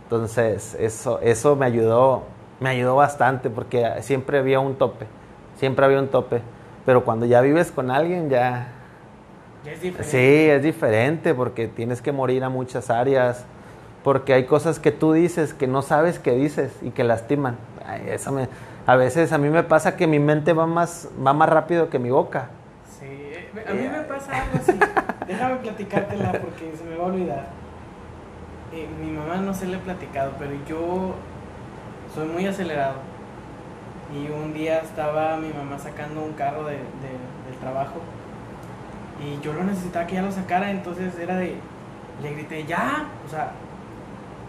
[0.04, 2.22] Entonces, eso, eso me ayudó,
[2.60, 5.08] me ayudó bastante porque siempre había un tope
[5.64, 6.42] siempre había un tope.
[6.86, 8.68] Pero cuando ya vives con alguien, ya...
[9.66, 10.04] es diferente.
[10.04, 13.46] Sí, es diferente porque tienes que morir a muchas áreas,
[14.04, 17.56] porque hay cosas que tú dices que no sabes que dices y que lastiman.
[18.08, 18.50] eso me,
[18.86, 21.98] a veces a mí me pasa que mi mente va más, va más rápido que
[21.98, 22.50] mi boca.
[23.00, 23.34] Sí,
[23.66, 24.78] a mí me pasa algo así.
[25.28, 27.48] Déjame platicártela porque se me va a olvidar.
[28.74, 31.14] Eh, mi mamá no se le he platicado, pero yo
[32.14, 33.13] soy muy acelerado
[34.14, 38.00] y un día estaba mi mamá sacando un carro de, del trabajo
[39.24, 41.56] y yo lo necesitaba que ella lo sacara, entonces era de,
[42.22, 43.52] le grité, ya, o sea,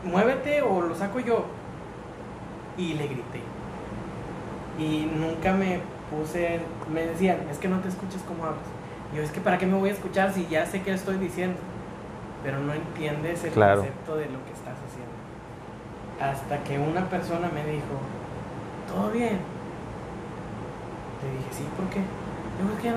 [0.04, 1.44] muévete o lo saco yo.
[2.76, 3.40] Y le grité.
[4.78, 6.60] Y nunca me puse,
[6.92, 8.64] me decían, es que no te escuchas como hablas.
[9.12, 11.18] Y yo, es que para qué me voy a escuchar si ya sé qué estoy
[11.18, 11.58] diciendo.
[12.42, 15.14] Pero no entiendes el concepto de lo que estás haciendo.
[16.20, 17.94] Hasta que una persona me dijo,
[18.88, 19.38] todo bien,
[21.24, 22.00] le dije, sí, ¿por qué?
[22.60, 22.88] Yo es que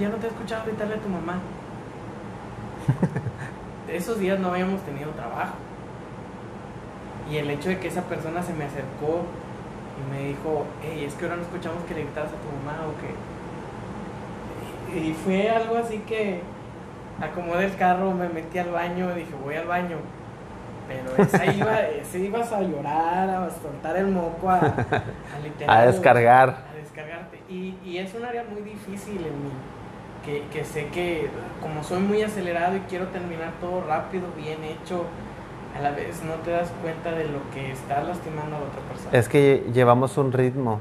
[0.00, 1.40] ya no, te he escuchado gritarle a tu mamá.
[3.88, 5.54] Esos días no habíamos tenido trabajo.
[7.30, 9.22] Y el hecho de que esa persona se me acercó
[9.98, 12.78] y me dijo, hey, es que ahora no escuchamos que le gritaras a tu mamá
[12.88, 13.14] o que...
[14.98, 16.40] Y fue algo así que
[17.20, 19.96] acomodé el carro, me metí al baño, dije, voy al baño.
[20.86, 24.60] Pero esa iba, ese ibas a llorar, a soltar el moco, a,
[25.66, 26.73] a, a descargar.
[26.84, 27.40] Descargarte.
[27.48, 29.50] Y, y, es un área muy difícil en mí.
[30.24, 31.28] Que, que sé que
[31.60, 35.04] como soy muy acelerado y quiero terminar todo rápido, bien hecho,
[35.76, 38.80] a la vez no te das cuenta de lo que estás lastimando a la otra
[38.88, 39.10] persona.
[39.12, 40.80] Es que llevamos un ritmo.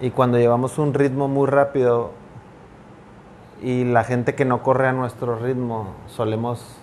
[0.00, 2.12] Y cuando llevamos un ritmo muy rápido
[3.62, 6.78] y la gente que no corre a nuestro ritmo, solemos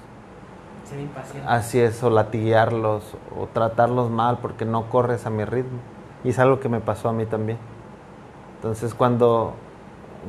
[1.48, 5.80] Así es, o latiguearlos o tratarlos mal porque no corres a mi ritmo.
[6.24, 7.58] Y es algo que me pasó a mí también.
[8.58, 9.54] Entonces cuando,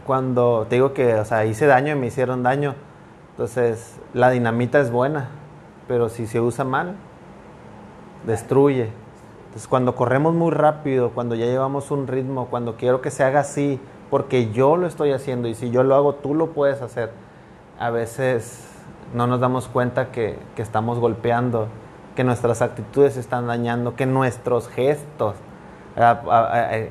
[0.06, 2.74] cuando te digo que, o sea, hice daño y me hicieron daño,
[3.32, 5.28] entonces la dinamita es buena,
[5.88, 6.96] pero si se usa mal,
[8.26, 8.90] destruye.
[9.46, 13.40] Entonces cuando corremos muy rápido, cuando ya llevamos un ritmo, cuando quiero que se haga
[13.40, 13.80] así,
[14.10, 17.10] porque yo lo estoy haciendo y si yo lo hago, tú lo puedes hacer,
[17.78, 18.68] a veces
[19.14, 21.68] no nos damos cuenta que, estamos golpeando,
[22.16, 25.34] que nuestras actitudes están dañando, que nuestros gestos,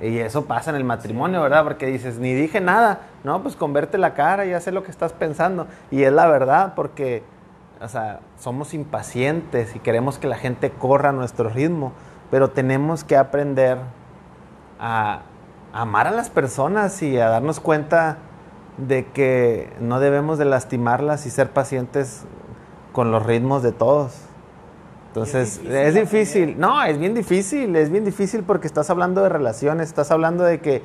[0.02, 1.64] y eso pasa en el matrimonio, ¿verdad?
[1.64, 5.14] Porque dices, ni dije nada, no, pues converte la cara, ya sé lo que estás
[5.14, 7.24] pensando, y es la verdad, porque,
[7.82, 11.94] o sea, somos impacientes y queremos que la gente corra a nuestro ritmo,
[12.30, 13.78] pero tenemos que aprender
[14.80, 15.22] a
[15.74, 18.18] amar a las personas y a darnos cuenta
[18.78, 22.24] de que no debemos de lastimarlas y ser pacientes
[22.94, 24.31] con los ritmos de todos.
[25.12, 29.90] Entonces, es difícil, no, es bien difícil, es bien difícil porque estás hablando de relaciones,
[29.90, 30.82] estás hablando de que,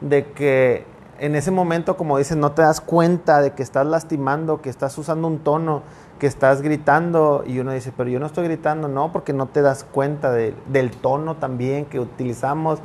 [0.00, 0.84] de que
[1.20, 4.98] en ese momento, como dices, no te das cuenta de que estás lastimando, que estás
[4.98, 5.82] usando un tono,
[6.18, 9.62] que estás gritando, y uno dice, pero yo no estoy gritando, no, porque no te
[9.62, 12.80] das cuenta del tono también que utilizamos.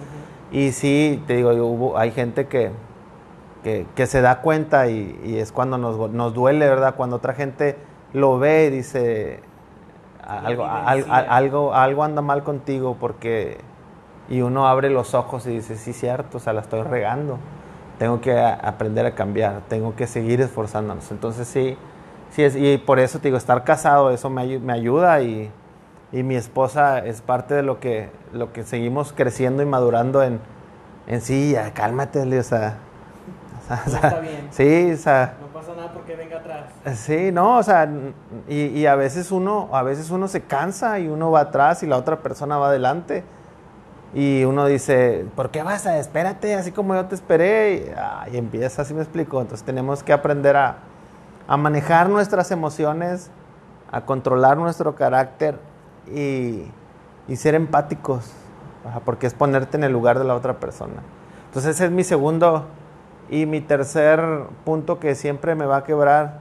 [0.51, 2.71] Y sí, te digo, hubo, hay gente que,
[3.63, 6.93] que, se da cuenta y, es cuando nos, nos, duele, ¿verdad?
[6.95, 7.75] Cuando otra gente
[8.13, 9.39] lo ve y dice,
[10.27, 13.59] algo, algo, algo anda mal contigo porque...
[14.27, 17.37] Y uno abre los ojos y dice, sí, cierto, o sea, la estoy regando.
[17.99, 21.11] Tengo que aprender a cambiar, tengo que seguir esforzándonos.
[21.11, 21.77] Entonces sí,
[22.31, 25.51] sí es, y por eso te digo, estar casado, eso me, me ayuda y,
[26.11, 30.39] y mi esposa es parte de lo que, lo que seguimos creciendo y madurando en,
[31.07, 32.79] en sí, ya, cálmate, o sea,
[33.85, 34.47] está bien.
[34.51, 35.35] Sí, o sea.
[35.41, 36.65] No pasa nada porque venga atrás.
[36.97, 37.89] Sí, no, o sea,
[38.47, 41.87] y, y, a veces uno, a veces uno se cansa y uno va atrás y
[41.87, 43.23] la otra persona va adelante.
[44.13, 45.97] Y uno dice, ¿por qué vas a?
[45.97, 47.93] Espérate, así como yo te esperé.
[48.31, 49.41] Y, empieza, así me explico.
[49.41, 50.77] Entonces tenemos que aprender a,
[51.47, 53.29] a manejar nuestras emociones,
[53.91, 55.59] a controlar nuestro carácter
[56.07, 56.65] y,
[57.27, 58.31] y ser empáticos,
[59.03, 61.01] porque es ponerte en el lugar de la otra persona.
[61.47, 62.65] Entonces ese es mi segundo
[63.29, 64.21] y mi tercer
[64.63, 66.39] punto que siempre me va a quebrar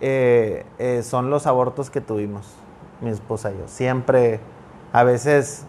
[0.00, 2.52] eh, eh, son los abortos que tuvimos,
[3.00, 3.68] mi esposa y yo.
[3.68, 4.40] Siempre,
[4.92, 5.64] a veces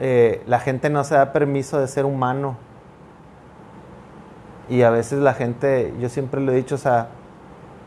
[0.00, 2.56] eh, la gente no se da permiso de ser humano.
[4.68, 7.08] Y a veces la gente, yo siempre lo he dicho, o sea,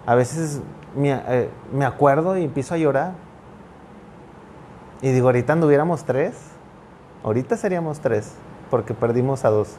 [0.05, 0.61] a veces
[0.95, 3.13] me, me acuerdo y empiezo a llorar.
[5.01, 6.35] Y digo, ahorita anduviéramos tres,
[7.23, 8.35] ahorita seríamos tres,
[8.69, 9.77] porque perdimos a dos.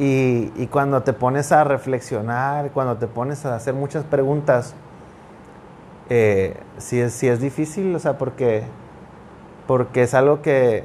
[0.00, 4.74] Y, cuando te pones a reflexionar, cuando te pones a hacer muchas preguntas,
[6.08, 8.62] eh, sí, es, es difícil, o sea, porque,
[9.66, 10.84] porque es algo que,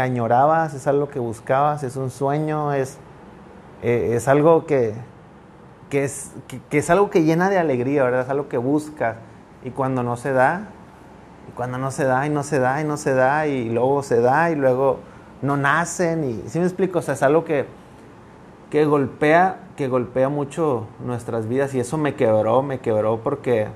[0.00, 2.98] añorabas, es algo que buscabas, es un sueño, es,
[3.82, 4.94] eh, es algo que,
[5.90, 6.30] es,
[6.70, 8.20] que, es algo que llena de alegría, ¿verdad?
[8.22, 9.16] Es algo que buscas.
[9.64, 10.68] Y cuando no se da,
[11.48, 14.04] y cuando no se da, y no se da, y no se da, y luego
[14.04, 15.00] se da, y luego
[15.42, 17.00] no nacen, y ¿sí me explico?
[17.00, 17.81] O sea, es algo que
[18.72, 23.66] que golpea, que golpea mucho nuestras vidas y eso me quebró, me quebró porque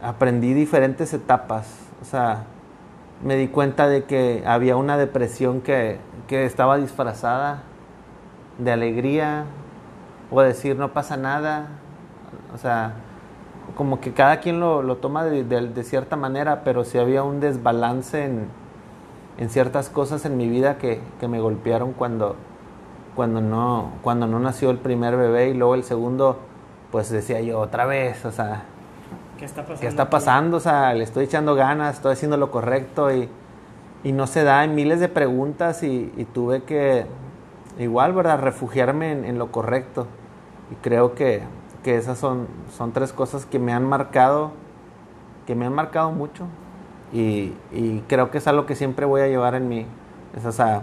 [0.00, 2.44] aprendí diferentes etapas, o sea,
[3.24, 5.98] me di cuenta de que había una depresión que,
[6.28, 7.64] estaba disfrazada
[8.58, 9.46] de alegría
[10.30, 11.66] o decir no pasa nada,
[12.54, 12.92] o sea,
[13.74, 18.46] como que cada quien lo, toma de, cierta manera, pero sí había un desbalance en,
[19.36, 22.36] en ciertas cosas en mi vida que, que me golpearon cuando,
[23.16, 26.38] cuando no, cuando no nació el primer bebé y luego el segundo,
[26.92, 28.64] pues decía yo otra vez, o sea,
[29.38, 29.80] ¿qué está pasando?
[29.80, 30.56] ¿Qué está pasando?
[30.58, 33.28] O sea, le estoy echando ganas, estoy haciendo lo correcto y,
[34.04, 37.06] y no se da, en miles de preguntas y, tuve que,
[37.78, 40.06] igual, ¿verdad?, refugiarme en, lo correcto.
[40.70, 41.42] Y creo que,
[41.82, 42.46] que esas son,
[42.76, 44.52] son tres cosas que me han marcado,
[45.46, 46.44] que me han marcado mucho.
[47.12, 49.86] Y, y creo que es algo que siempre voy a llevar en mí.
[50.36, 50.82] Es, o sea,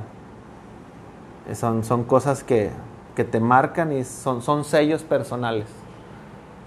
[1.53, 2.71] son, son cosas que,
[3.15, 5.67] que te marcan y son, son sellos personales.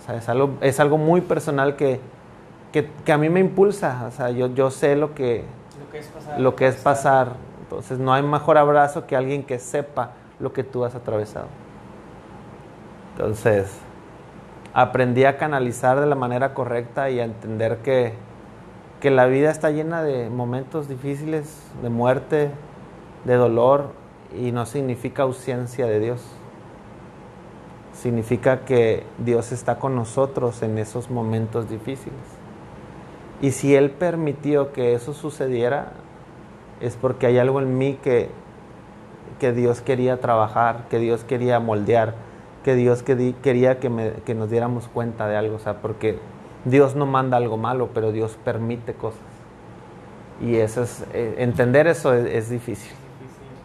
[0.01, 2.01] O sea, es, algo, es algo muy personal que,
[2.73, 5.45] que, a mí me impulsa, o sea, yo, yo sé lo que,
[5.79, 6.41] lo que es pasar.
[6.41, 7.29] Lo que es pasar.
[7.63, 11.47] Entonces no hay mejor abrazo que alguien que sepa lo que tú has atravesado.
[13.13, 13.79] Entonces,
[14.75, 18.13] aprendí a canalizar de la manera correcta y a entender que,
[19.01, 22.51] que la vida está llena de momentos difíciles, de muerte,
[23.25, 23.91] de dolor,
[24.39, 26.23] y no significa ausencia de Dios.
[27.93, 32.19] Significa que Dios está con nosotros en esos momentos difíciles.
[33.43, 35.93] Y si Él permitió que eso sucediera,
[36.81, 38.31] es porque hay algo en mí que,
[39.39, 42.15] que Dios quería trabajar, que Dios quería moldear,
[42.67, 45.55] que Dios quería que, nos diéramos cuenta de algo.
[45.55, 46.19] O sea, porque
[46.65, 49.21] Dios no manda algo malo, pero Dios permite cosas.
[50.41, 52.93] Y eso es, eh, entender eso es, difícil.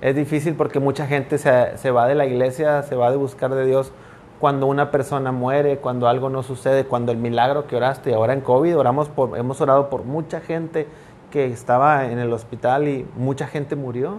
[0.01, 3.53] Es difícil porque mucha gente se, se, va de la iglesia, se va de buscar
[3.53, 3.91] de Dios
[4.39, 8.41] cuando una persona muere, cuando algo no sucede, cuando el milagro que oraste, ahora en
[8.41, 10.87] COVID oramos hemos orado por mucha gente
[11.29, 14.17] que estaba en el hospital y mucha gente murió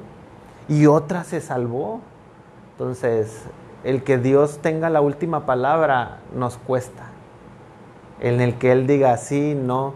[0.69, 2.01] y otra se salvó.
[2.73, 3.45] Entonces,
[3.83, 7.05] el que Dios tenga la última palabra nos cuesta.
[8.21, 9.95] En el que Él diga sí, no,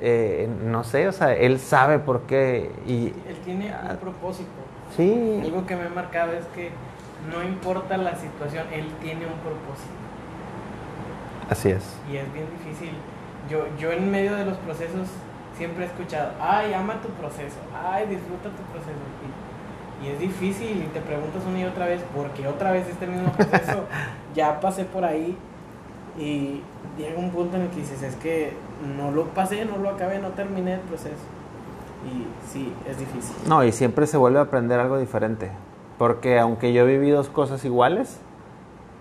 [0.00, 2.72] eh, no sé, o sea, Él sabe por qué.
[2.86, 4.63] Y, él tiene un propósito.
[4.96, 5.40] Sí.
[5.42, 6.70] Algo que me ha marcado es que
[7.30, 9.94] no importa la situación, Él tiene un propósito.
[11.48, 11.96] Así es.
[12.10, 12.92] Y es bien difícil.
[13.50, 15.08] Yo, yo en medio de los procesos
[15.56, 18.98] siempre he escuchado, ay, ama tu proceso, ay, disfruta tu proceso.
[20.02, 23.32] Y, es difícil y te preguntas una y otra vez, porque otra vez este mismo
[23.32, 23.84] proceso,
[24.34, 25.34] ya pasé por ahí
[26.18, 26.60] y
[26.98, 28.52] llega un punto en el que dices, es que
[28.98, 31.24] no lo pasé, no lo acabé, no terminé el proceso.
[32.04, 33.34] Y sí, es difícil.
[33.48, 35.50] No, y siempre se vuelve a aprender algo diferente.
[35.98, 38.20] Porque aunque yo viví dos cosas iguales,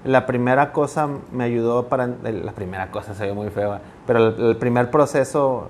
[0.03, 2.07] la primera cosa me ayudó para...
[2.07, 5.69] La primera cosa se ve muy fea, pero el, primer proceso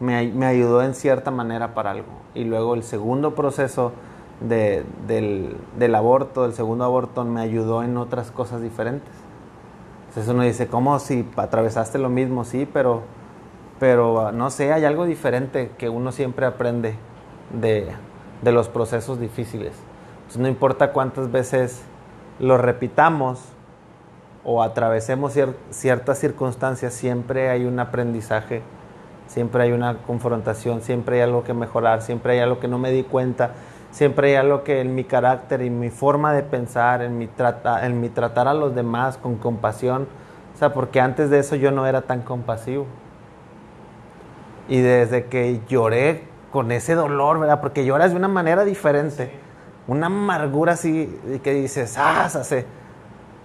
[0.00, 2.08] me, ayudó en cierta manera para algo.
[2.34, 3.92] Y luego el segundo proceso
[4.40, 9.12] de, del, del, aborto, el segundo aborto, me ayudó en otras cosas diferentes.
[10.08, 12.44] Entonces uno dice, ¿cómo si atravesaste lo mismo?
[12.44, 13.02] Sí, pero,
[13.78, 16.94] pero no sé, hay algo diferente que uno siempre aprende
[17.52, 17.88] de,
[18.42, 19.72] de los procesos difíciles.
[20.26, 21.82] Pues no importa cuántas veces
[22.38, 23.40] lo repitamos
[24.44, 25.36] o atravesemos
[25.70, 28.62] ciertas circunstancias, siempre hay un aprendizaje,
[29.26, 32.90] siempre hay una confrontación, siempre hay algo que mejorar, siempre hay algo que no me
[32.90, 33.52] di cuenta,
[33.90, 37.28] siempre hay algo que en mi carácter y mi forma de pensar, en mi,
[37.82, 40.06] en mi tratar a los demás con compasión,
[40.54, 42.86] o sea, porque antes de eso yo no era tan compasivo.
[44.68, 47.60] Y desde que lloré con ese dolor, ¿verdad?
[47.60, 49.32] Porque lloras de una manera diferente.
[49.86, 52.66] Una amargura así que dices, ah, hace.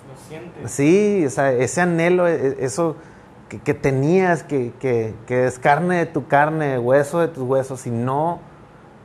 [0.09, 0.71] Lo sientes.
[0.71, 2.97] Sí, o sea, ese anhelo, e, e, eso
[3.63, 7.91] que, tenías, que, que, que, es carne de tu carne, hueso de tus huesos, y
[7.91, 8.39] no,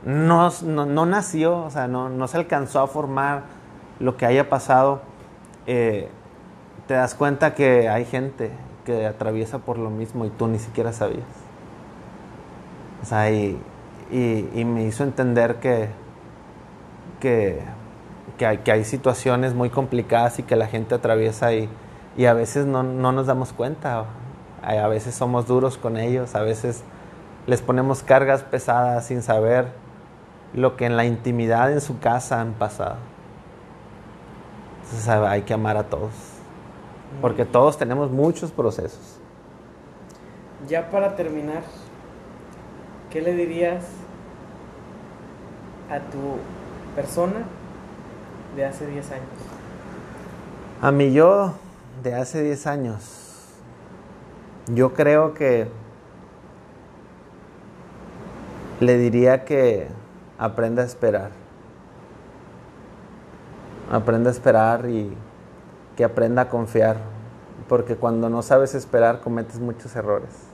[0.03, 3.43] no, no, nació, o sea, no, no, se alcanzó a formar
[3.99, 5.01] lo que haya pasado.
[5.67, 6.09] Eh,
[6.87, 8.51] te das cuenta que hay gente
[8.85, 11.27] que atraviesa por lo mismo y tú ni siquiera sabías.
[13.01, 13.59] O sea, y,
[14.11, 15.89] y, me hizo entender que,
[17.19, 17.61] que,
[18.37, 21.69] que, hay, que, hay, situaciones muy complicadas y que la gente atraviesa y,
[22.17, 24.05] y a veces no, no, nos damos cuenta.
[24.61, 26.83] A veces somos duros con ellos, a veces
[27.47, 29.67] les ponemos cargas pesadas sin saber
[30.53, 32.97] lo que en la intimidad en su casa han pasado.
[34.83, 36.11] Entonces hay que amar a todos,
[37.21, 39.19] porque todos tenemos muchos procesos.
[40.67, 41.63] Ya para terminar,
[43.09, 43.83] ¿qué le dirías
[45.89, 46.37] a tu
[46.95, 47.43] persona
[48.55, 49.27] de hace 10 años?
[50.81, 51.53] A mi yo
[52.03, 53.47] de hace 10 años,
[54.73, 55.67] yo creo que
[58.79, 59.87] le diría que
[60.37, 61.31] aprenda a esperar.
[63.91, 65.11] Aprenda a esperar y
[65.97, 66.97] que aprenda a confiar,
[67.67, 70.48] porque cuando no sabes esperar cometes muchos errores.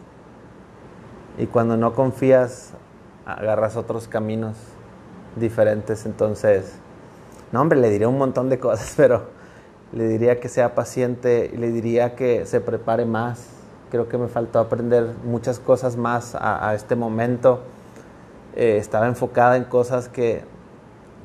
[1.38, 2.72] Y cuando no confías,
[3.26, 4.56] agarras otros caminos
[5.36, 6.06] diferentes.
[6.06, 6.74] Entonces,
[7.52, 9.24] no, hombre, le diría un montón de cosas, pero
[9.92, 13.48] le diría que sea paciente, le diría que se prepare más.
[13.92, 17.62] Creo que me faltó aprender muchas cosas más a, este momento.
[18.56, 20.44] Eh, estaba enfocada en cosas que,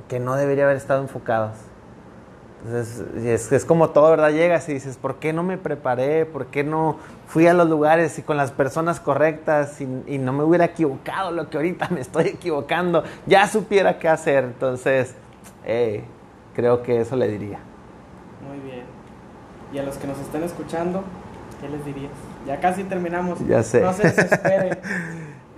[0.09, 1.70] que no debería haber estado enfocadas.
[2.65, 4.31] Entonces, es, como todo, ¿verdad?
[4.31, 6.27] Llegas y dices, ¿por qué no me preparé?
[6.27, 10.45] ¿Por qué no fui a los lugares y con las personas correctas y, no me
[10.45, 13.03] hubiera equivocado lo que ahorita me estoy equivocando?
[13.27, 14.45] Ya supiera qué hacer.
[14.45, 15.15] Entonces,
[15.65, 16.05] eh,
[16.55, 17.61] creo que eso le diría.
[18.47, 18.85] Muy bien.
[19.73, 21.03] Y a los que nos están escuchando,
[21.63, 22.13] ¿qué les dirías?
[22.47, 23.39] Ya casi terminamos.
[23.47, 23.81] Ya sé.
[23.81, 24.79] No se desesperen.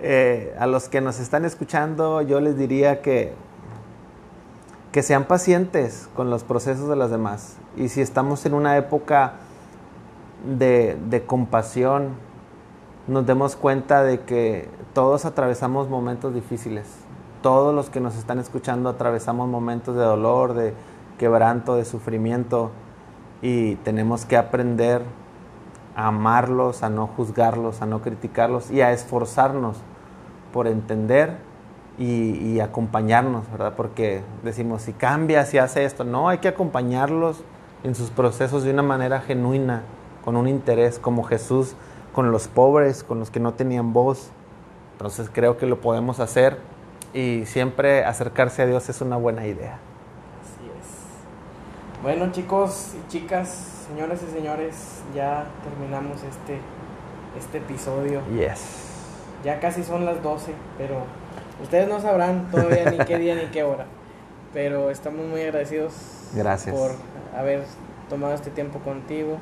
[0.05, 3.35] Eh, a los que nos están escuchando, yo les diría que,
[4.93, 7.57] que sean pacientes con los procesos de los demás.
[7.77, 9.35] Y si estamos en una época
[10.59, 12.11] de, de compasión,
[13.09, 16.87] nos demos cuenta de que todos atravesamos momentos difíciles.
[17.41, 20.75] Todos los que nos están escuchando atravesamos momentos de dolor, de
[21.19, 22.71] quebranto, de sufrimiento.
[23.41, 25.03] Y tenemos que aprender
[25.97, 29.79] a amarlos, a no juzgarlos, a no criticarlos y a esforzarnos
[30.53, 31.39] por entender
[31.99, 33.75] y, acompañarnos, ¿verdad?
[33.77, 37.45] Porque decimos, si cambia, si hace esto, no, hay que acompañarlos
[37.85, 39.83] en sus procesos de una manera genuina,
[40.25, 41.75] con un interés, como Jesús
[42.13, 44.31] con los pobres, con los que no tenían voz.
[44.93, 46.59] Entonces creo que lo podemos hacer
[47.13, 49.79] y siempre acercarse a Dios es una buena idea.
[50.43, 52.03] Así es.
[52.03, 56.61] Bueno chicos y chicas, señores y señores, ya terminamos este,
[57.39, 58.21] este episodio.
[58.33, 58.91] Yes.
[59.45, 60.99] Ya casi son las 12, pero
[61.63, 63.87] ustedes no sabrán todavía ni qué día ni qué hora.
[64.53, 65.95] Pero estamos muy agradecidos
[66.35, 66.75] Gracias.
[66.77, 66.93] por
[67.37, 67.63] haber
[68.11, 69.39] tomado este tiempo contigo.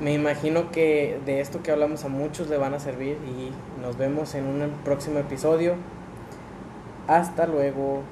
[0.00, 3.50] Me imagino que de esto que hablamos a muchos le van a servir y
[3.82, 5.74] nos vemos en un próximo episodio.
[7.06, 8.02] Hasta luego.